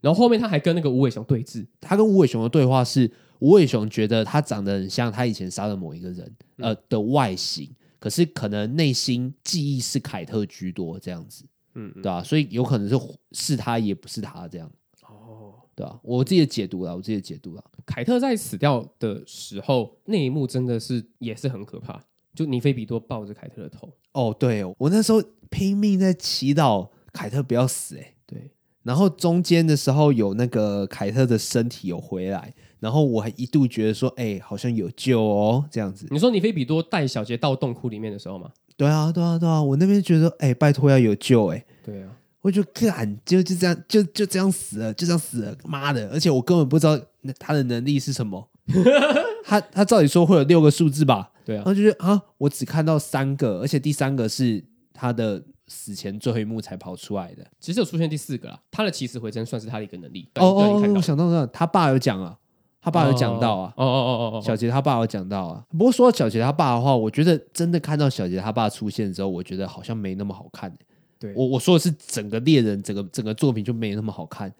[0.00, 6.26] 然后后面他还跟那个无尾熊对峙，他跟无尾熊的对话是，无尾熊觉得他长得很像他以前杀的某一个人，
[6.56, 11.44] 嗯、呃的外形，可是可能内心记忆是凯特居多，这样子。
[11.74, 12.98] 嗯，对啊，所以有可能是
[13.32, 14.68] 是他，也不是他这样。
[15.06, 17.62] 哦，对啊，我自己的解读了，我自己的解读了。
[17.84, 22.02] 凯特在死掉的时候，那一幕真的是也是很可怕。
[22.34, 23.88] 就尼菲比多抱着凯特的头。
[24.12, 28.50] 哦，对哦，我那时候拼命在祈祷凯特不要死，哎，对。
[28.82, 36.06] 然后中间的时候有那个凯特的身体有回来，然后我还一度觉得说，哎，好像有救哦，这样子。
[36.10, 38.50] 你说尼菲比多带小杰到洞窟里面的时候吗？
[38.76, 42.16] 对啊，对啊，对啊，我那边觉得，哎，拜托要有救，哎，对啊。
[42.42, 46.08] 我就干，就就这样，就就这样死了，就这样死了，妈的！
[46.08, 46.98] 而且我根本不知道
[47.38, 48.48] 他的能力是什么。
[49.44, 51.30] 他他照理说会有六个数字吧？
[51.50, 51.58] 对啊。
[51.58, 57.44] 然后就是啊，我只看到三个，而且第三个是他的死前最后一幕才跑出来的。
[57.58, 60.28] 其实有出现第四个啦，他的起死回生算是他的一个能力。
[60.36, 62.38] 哦哦哦，我想到了，他爸有讲啊，
[62.80, 63.74] 他爸有讲到啊。
[63.76, 65.64] 哦哦哦哦哦，小杰他爸有讲到啊。
[65.70, 70.72] 不过说到小杰他爸的话，我觉得真的看到小杰他爸出现之后，我觉得好像没那么好看。
[71.18, 74.50] 对，我我说的是整个猎人，整个整个作品就没那么好看，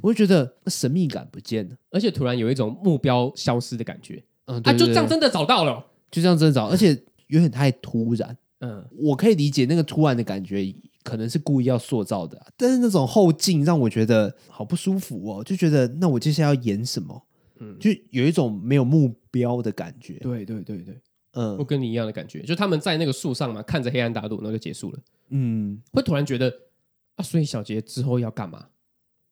[0.00, 4.20] 我就觉得神秘感不见了，而且突然有一种目标消失的感觉。
[4.46, 6.90] 嗯，对对对，啊，就这样真的找到了，就这样真的找，而且
[7.28, 8.36] 有点太突然。
[8.60, 17.22] 嗯，我可以理解那个突然的感觉，可能是故意要塑造的，但是那种后劲让我觉得好不舒服哦，就觉得那我接下来要演什么？
[17.60, 20.14] 嗯，就有一种没有目标的感觉。
[20.14, 21.00] 对对对对。
[21.32, 24.98] 嗯，我跟你一样的感觉，就他们在那个树上嘛，看着黑暗大陆，那就结束了。
[25.28, 26.52] 嗯，会突然觉得
[27.16, 28.66] 啊，所以小杰之后要干嘛？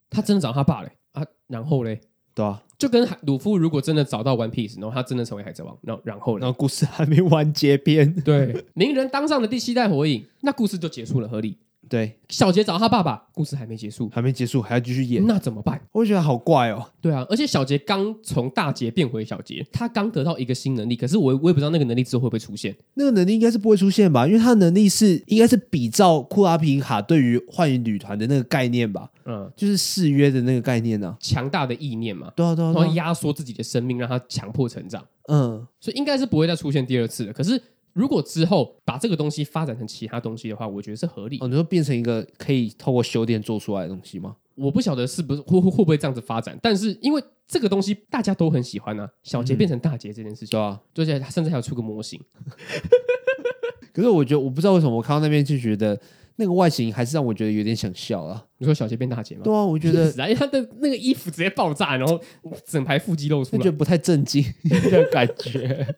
[0.08, 1.26] 他真的找他爸嘞啊？
[1.48, 2.00] 然后嘞，
[2.36, 11.56] 对啊，就跟鲁夫如果真的找到 One Piece，然后他真的成为海贼王，然后然后然后故事还没完结篇，对，鸣人当上了第七代火影，那故事就结束了，合理。
[11.88, 15.80] 对，小杰找他爸爸，故事还没结束，还没结束，还要继续演，那怎么办？
[15.92, 16.84] 我觉得好怪哦。
[17.00, 22.74] 对啊，而且小杰刚从大杰变回小杰，他刚得到一个新能力，可是我我也不知道那个能力之后会不会出现。
[22.94, 24.26] 那个能力应该是不会出现吧？
[24.26, 29.08] 因为他的能力是应该是比照库拉皮卡对于幻影旅团的那个概念吧？
[29.24, 32.32] 嗯，就是誓约的那个概念呢、啊，强大的意念嘛。
[32.34, 35.04] 对啊，对啊，对啊，然后压缩自己的生命，让他强迫成长。
[35.28, 37.32] 嗯，所以应该是不会再出现第二次的。
[37.32, 37.62] 可是。
[37.96, 41.38] 如果之后把这个东西发展成其他东西的话，我觉得是合理。
[41.40, 44.36] 哦，你说变成一个可以透过修炼做出来的东西吗？
[44.54, 52.20] 我不晓得是不是会会会不会这样子发展，但是因为这个东西大家都很喜欢啊，小杰变成大杰这件事情，对啊，而且他甚至还有出个模型。
[53.94, 55.98] 可是我觉得我不知道为什么我看到那边就觉得
[56.36, 58.44] 那个外形还是让我觉得有点想笑啊。
[58.58, 59.40] 你说小杰变大杰吗？
[59.44, 62.20] 对啊，我觉得， 因为他的那个衣服直接爆炸，然后
[62.66, 64.44] 整排腹肌露出来，觉得不太正经
[64.90, 65.96] 的感觉。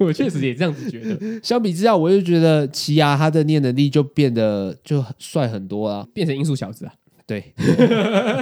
[0.00, 1.40] 我确实也这样子觉得。
[1.42, 6.94] 相比之下，我就觉得奇犽他的念能力就变得就帅很多啊，变成音速小子啊。
[7.24, 7.54] 对，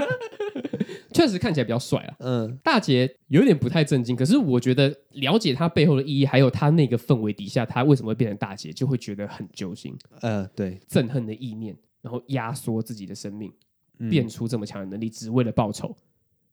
[1.13, 2.15] 确实看起来比较帅啊。
[2.19, 9.95] 嗯，大姐有点不太正经，可是我觉得了解他背后的意义，还有他那个氛围底下，他为什么会变成大姐，就会觉得很揪心。
[10.23, 13.53] 呃，对，憎恨的意念，然后压缩自己的生命，
[13.99, 15.95] 嗯、变出这么强的能力，只为了报仇。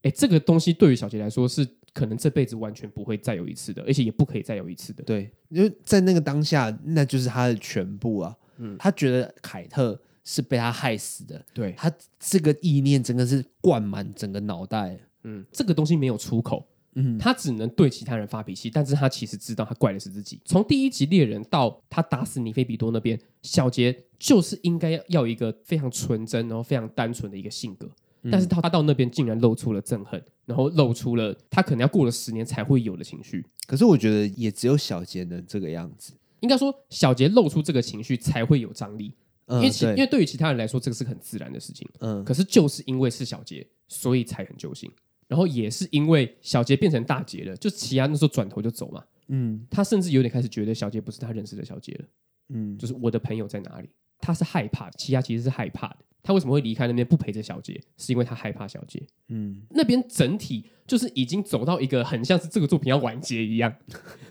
[0.04, 1.68] 哎，这个东西对于小杰来说是。
[1.98, 5.04] 可能这辈子完全不会再有一次的，而且也不可以再有一次的。
[5.04, 8.38] 对，因为在那个当下，那就是他的全部啊。
[8.58, 11.44] 嗯，他觉得凯特是被他害死的。
[11.56, 15.00] 对，他这个意念真的是灌满整个脑袋。
[15.24, 16.68] 嗯，这个东西没有出口。
[16.94, 20.40] 嗯，他只能对其他人发脾气，但是他其实知道他怪的是自己。
[20.46, 27.90] 从第一集猎人到他打死尼菲比多那边，小杰就是应该要要一个非常纯真，然后非常单纯的一个性格。
[28.32, 33.46] 但是他他到那边竟然露出了憎恨，然后露出了他可能要过了十年才会有的情绪。
[33.68, 36.14] 可是我觉得也只有小杰能这个样子。
[36.40, 39.14] 应该说小杰露出这个情绪才会有张力，
[39.48, 41.88] 嗯、因为其对因为对于其他人来说这个是很自然的事情。
[42.00, 44.90] 嗯，可是就是因为是小杰，所以才很揪心。
[45.28, 49.04] 然后也是因为小杰变成大杰了，就奇安那时候转头就走嘛。
[49.30, 52.06] 嗯，他甚至有点开始觉得小杰不是他认识的小杰了。
[52.50, 53.90] 嗯，就是我的朋友在哪里？
[54.20, 55.98] 他是害怕，奇亚其实是害怕的。
[56.28, 57.82] 他为什么会离开那边不陪着小杰？
[57.96, 59.02] 是因为他害怕小杰。
[59.30, 63.74] 嗯，那边整体就是已经走到一个很像是这个作品要完结一样，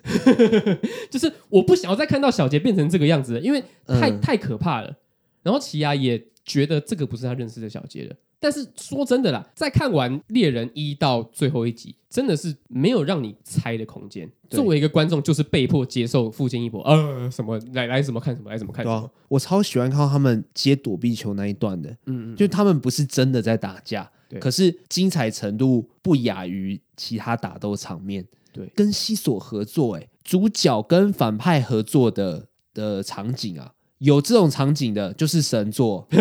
[1.11, 4.95] 就是我不想要再看到小杰变成这个样子了，因为太、嗯、太可怕了。
[5.43, 8.15] 然后奇亚也觉得这个不是他认识的小杰了。
[8.39, 14.31] 但是说真的啦，在看完猎人一到最后一集，真的是没有让你猜的空间。
[14.51, 19.11] 作为一个观众，就是被迫接受父亲一博呃什么来来什么看什么来什么看什么。
[19.29, 24.09] 我超喜欢看到他们接躲避球那一段的，嗯嗯，就他们不是真的在打架，
[24.39, 28.25] 可是精彩程度不亚于其他打斗场面。
[28.53, 36.07] 对，跟西索合作，哎，主角跟反派合作的的场景啊，有这种场景的，就是神作。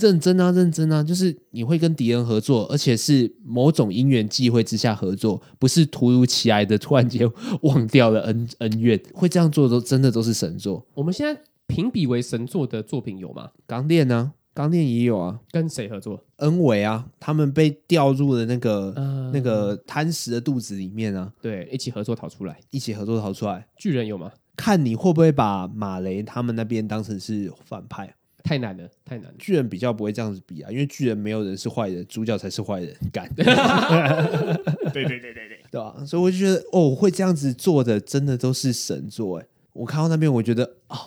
[0.00, 7.30] 认真啊，认真啊，就是你会跟敌人合作，而且是某种因缘际会之下合作，不是突如其来的突然间
[7.62, 10.86] 忘掉了恩恩怨，会这样做的都真的都是神作。
[10.94, 13.50] 我们现在评比为神作的作品有吗？
[13.66, 14.32] 钢炼呢？
[14.54, 16.22] 钢炼也有啊，跟谁合作？
[16.36, 22.60] 恩维啊，他们被掉入了那个、嗯那个贪食的肚子里面啊，对，一起合作逃出来。
[22.70, 23.66] 一起合作逃出来。
[23.78, 24.30] 巨人有吗？
[24.54, 28.14] 看你会不会把马雷他们那边当成是反派。
[28.42, 29.34] 太难了，太难了。
[29.38, 32.94] 巨人比较不会这样子比啊，因为巨人没有人是坏人，主角才是坏人。
[33.12, 36.04] 干，对对对对对，对吧？
[36.06, 39.46] 所以我就觉得，哦，会这样子做的，真的都是神作哎！
[39.72, 40.98] 我看到那边，我觉得啊、哦，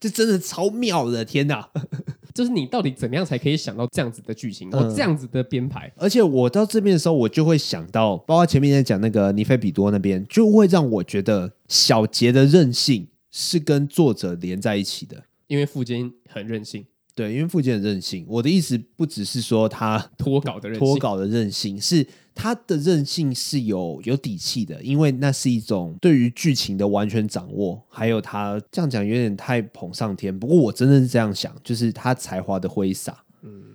[0.00, 1.68] 这真的超妙的，天哪！
[2.32, 5.92] 就是你到底怎么样才可以想到这样子的剧情，嗯、然后这样子的编排？
[5.96, 15.24] 而且我到这边的时候，我就会想到，包括前面在讲那个尼菲比多那边，就会让我觉得小杰的任性是跟作者连在一起的。
[15.50, 18.24] 因为富坚很任性，对，因为富坚很任性。
[18.28, 30.38] 我的意思不只是说他脱稿的任性，脱稿的任性，是他的任性是有有底气的，因为那是一种对于剧情的完全掌握，还有他这样讲有点太捧上天。
[30.38, 33.24] 不过我真的是这样想，就是他才华的挥洒。
[33.42, 33.74] 嗯，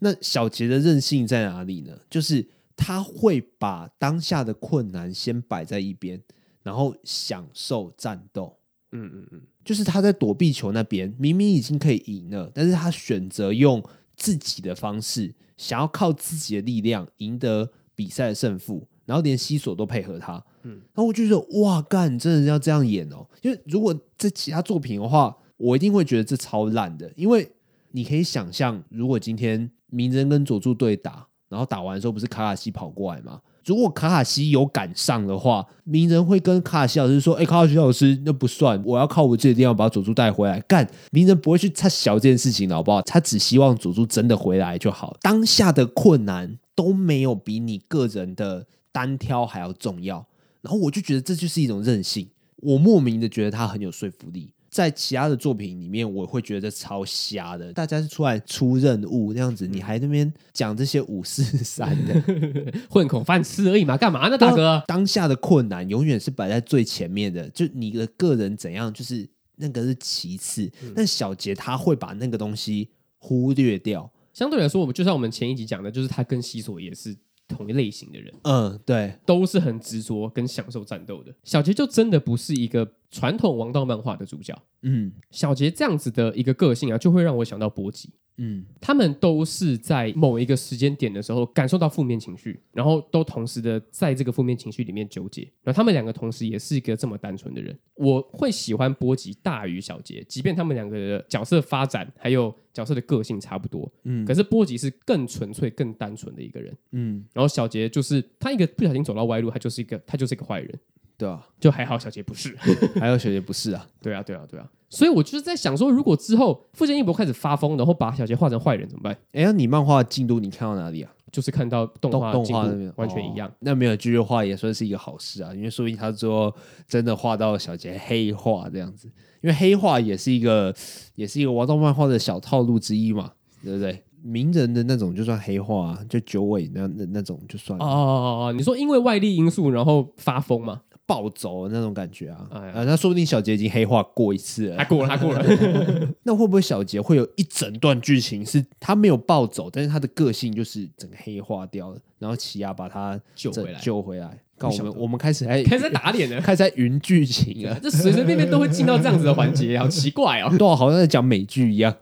[0.00, 1.98] 那小杰的任性在哪里呢？
[2.10, 2.46] 就是
[2.76, 6.20] 他会把当下的困难先摆在一边，
[6.62, 8.58] 然后享受战斗。
[8.94, 9.42] 嗯嗯嗯。
[9.62, 13.82] 就是他在躲避球那边，明明已经可以赢了，但是他选择用
[14.16, 20.42] 自己的方式，想要靠自己的力量赢得比赛的胜负，然后连西索都配合他。
[20.62, 23.26] 嗯，然后我就觉得哇，干，真的要这样演哦！
[23.42, 27.12] 因为如果在其他作品的话，我一定会觉得这超烂的。
[27.14, 27.46] 因为
[27.92, 33.40] 你可以想象，如果今天鸣人跟佐助对打，然后打完的时候不是卡卡西跑过来吗？
[33.64, 43.00] 如果卡卡西有赶上的话，鸣人会跟卡卡西老师说：“哎、卡卡西老师，那不算，我要靠我自己的力量把佐助带回来。”干，鸣人不会去插小这件事情，好不好？
[43.02, 45.16] 他只希望佐助真的回来就好。
[45.20, 50.26] 当下的困难都没有比你个人的单挑还要重要。
[50.60, 54.50] 然后我就觉得这就是一种韧性，我莫名的觉得他很有说服力。
[54.74, 57.72] 在其他的作品里面，我会觉得超瞎的。
[57.72, 62.20] 大家是出来出任务那样子，你还那边讲这些五四三的
[62.90, 63.96] 混口饭吃而已嘛？
[63.96, 64.82] 干嘛呢，大哥？
[64.88, 70.68] 当下的困难永远是摆在最前面的，就你的个人怎样，就是那个是其次。
[70.82, 74.10] 嗯、但小杰他会把那个东西忽略掉。
[74.32, 77.16] 相对来说，我们就像我们前一集讲的，就是他跟西索也是。
[77.46, 81.30] 同一类型的人，嗯，对，都是很执着跟享受战斗的。
[81.44, 84.52] 小杰就真的不是一个传统王道漫画的主角，
[84.82, 88.10] 嗯，小杰这样子的一个个性啊，就会让我想到波吉。
[88.38, 95.42] 嗯，他们都是在某一个时间点的时候感受到负面情绪，然后都同时的在这个负面情绪里面纠结。
[95.62, 103.88] 然后他们两个同时也是一个这么单纯的人，我会喜欢波吉大于小杰，即便他们两个的角色发展还有角色的个性差不多。
[104.02, 106.76] 嗯，可是波吉是更纯粹、更单纯的一个人。
[106.90, 110.76] 嗯，然后小杰就是他一个不小心走到歪路，他就是一个他就是一个坏人。
[111.16, 112.56] 对啊，就还好，小杰不是，
[113.00, 113.86] 还好小杰不是啊。
[114.02, 114.68] 对啊，对啊，对啊。
[114.90, 119.16] 所以我就是在想说，如果之后富坚义博开始发疯，然后把小杰画成坏人怎么办？
[119.32, 121.10] 哎呀，你漫画进度你看到哪里啊？
[121.32, 123.48] 就是看到动画动画那边完全一样。
[123.48, 126.54] 哦、那没有继续画也算是一个好事啊，因为说不定他说
[126.86, 129.08] 真的画到小杰黑化这样子，
[129.40, 130.72] 因为黑化也是一个
[131.16, 133.32] 也是一个王道漫画的小套路之一嘛，
[133.64, 134.04] 对不对？
[134.22, 137.84] 名人的那种就算黑化、啊，就九尾那那那种就算了。
[137.84, 140.82] 哦哦哦哦，你说因为外力因素然后发疯吗？
[141.06, 145.44] 暴走的那种感觉啊，哎、啊，那说不定小杰已经黑化过一次了，他过了，他过了。
[146.24, 154.38] 那会不会小杰会有一整段剧情是他没有暴走，但是他的个性就是整个黑化掉了，然后奇亚把他救回来，救回来。
[154.56, 161.92] 告我们，我们开始开始在打脸了，开始在云剧情了，这随随便便都会进到这样子的环节，好奇怪哦， 对，好像在讲美剧一样。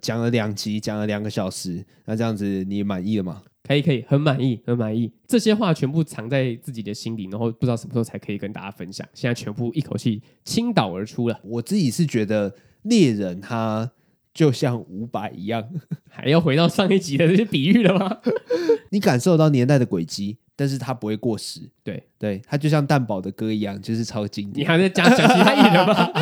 [0.00, 3.42] 讲了两集，讲了两个小时，那这样子你满意了吗？
[3.66, 5.10] 可以可以，很满意，很满意。
[5.26, 9.06] 这些话全部藏在自己的心里，然后不知道什么时候才可以跟大家分享。
[9.12, 11.40] 现在全部一口气倾倒而出了。
[11.42, 13.90] 我自己是觉得猎人他
[14.32, 15.68] 就像伍佰一样，
[16.08, 18.18] 还要回到上一集的这些比喻了吗？
[18.90, 21.68] 你感受到年代的轨迹，但是他不会过时。
[21.82, 24.64] 对对，他就像蛋堡的歌一样，就是超经典。
[24.64, 26.12] 你还在讲讲其他艺人吗？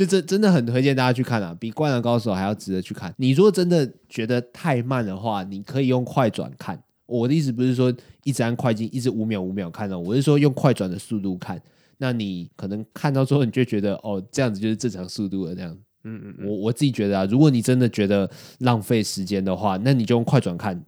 [0.00, 3.14] 就真真的很推荐大家去看啊，比《灌篮高手》还要值得去看。
[3.18, 6.82] 你如果真的觉得太慢的话，你可以用快转看。
[7.04, 7.94] 我的意思不是说
[8.24, 11.60] 一直按快进，一直五秒五秒看哦，我是说用快转的速度看。
[11.98, 15.54] 那你可能看到之后，你就觉得哦，这样子就是正常速度了。
[15.54, 18.30] 这样，嗯嗯，我我自己觉得啊，如果你真的觉得
[18.60, 20.82] 浪费时间的话，那你就用快转看，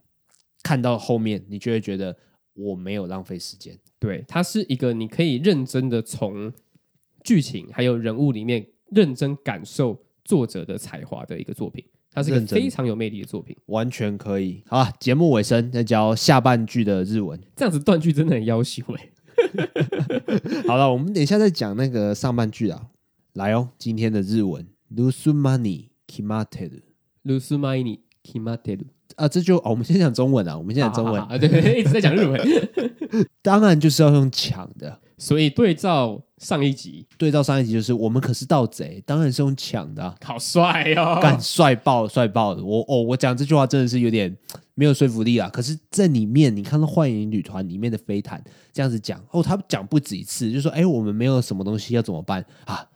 [0.63, 2.17] 看到后面你就会觉得
[2.55, 3.79] 我没有浪费时间。
[3.99, 6.51] 对，它是一个你可以认真的从
[7.23, 8.67] 剧情还有人物里面。
[8.92, 14.64] 认真感受作者的才华的一个作品，它是一个非常有魅力的作品，完全可以。
[14.68, 19.10] 好啊，节目尾声再教下半句的日文，这样子断句真的很夭寿哎。
[20.68, 22.88] 好了，我们等一下再讲那个上半句啊。
[23.34, 26.82] 来哦，今天的日文，留守まに决まってる。
[27.24, 28.88] 留守前に决まってる。
[29.16, 32.42] 啊，这就、哦、我们先讲中文啊，我们先讲中文啊，对，一直在讲日文。
[33.44, 40.16] 当然就是要用抢的，所以对照 上一集，对照上一集就是我们可是盗贼，当然是用抢的、啊。
[40.24, 42.64] 好帅哦，干帅爆帅爆的！
[42.64, 44.36] 我哦，我讲这句话真的是有点
[44.76, 45.50] 没有说服力啊。
[45.50, 52.88] 可是这里面你看到幻影旅团里面的飞毯这样子讲哦，他讲不止一次，就说哎，我们没有什么东西要怎么办啊？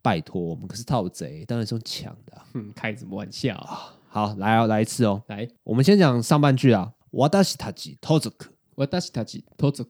[0.00, 2.44] 拜托，我们可是盗贼，当然是用抢的、啊。
[2.54, 3.94] 嗯，开什么玩笑啊？
[4.08, 6.92] 好，来哦，来一次哦，来，我们先讲上半句啊。
[7.10, 8.30] 私たち盗贼，
[8.76, 9.82] 私たち盗贼，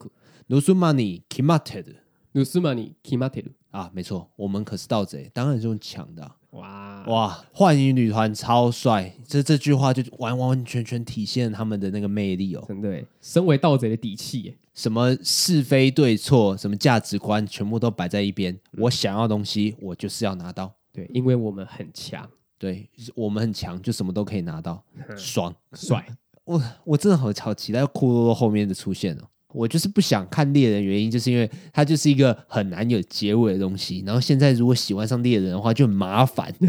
[0.48, 1.96] 盗まに决まってる，
[2.32, 6.36] 盗まに决まってる啊，没错，我们可是盗贼，当然是用抢的、啊。
[6.52, 12.64] 哇哇，幻影旅团超帅，这这句话就完完全全体现他们的那个魅力哦。
[12.66, 18.58] 真的，身为盗贼的底气耶，什么是非对错，什么价值观，全部都摆在一边。
[18.78, 20.72] 我想要东西，我就是要拿到。
[20.92, 22.28] 对，因为我们很强。
[22.58, 24.82] 对，我们很强，就什么都可以拿到，
[25.16, 26.04] 爽帅！
[26.44, 29.28] 我我真的好好期待库洛洛后面的出现哦。
[29.53, 34.03] 我就是不想看猎人，原因就是因为它就是一个很难有结尾的东西。
[34.05, 36.53] 然后现在如果喜欢上猎人的话，就很麻烦，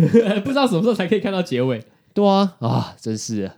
[0.44, 1.84] 不知道什么时候才可以看到结尾。
[2.12, 3.50] 对啊，啊，真是。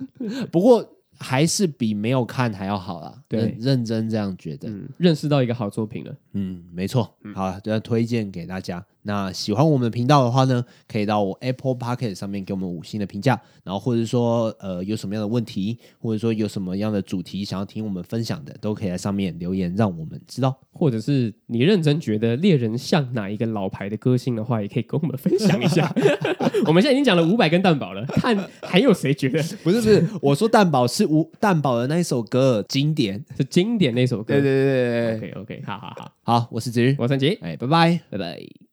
[0.52, 0.90] 不过。
[1.16, 8.84] 还是比没有看还要好啦，对，认真这样觉得，嗯，认识到一个好作品了，嗯，没错，嗯、好，就要推荐给大家。
[9.06, 20.58] 那喜欢我们的频道的话呢，可以到我 Apple Podcast 上面给我们五星的评价，然后或者说呃有什么样的问题，或者说有什么样的主题想要听我们分享的，都可以在上面留言让我们知道。
[20.72, 25.94] 或者是你认真觉得猎人像哪一个老牌的歌星的话，也可以跟我们分享一下。
[26.66, 30.04] 我们现在已经讲了五百根蛋堡了，看 还有谁觉得不是不是？
[30.22, 34.32] 我说蛋堡是伍蛋堡的那一首歌经典，是经典那首歌。
[34.32, 38.63] 对对对对对，OK OK，好好好，好，我是子瑜，我是陈杰，哎，拜拜，拜拜。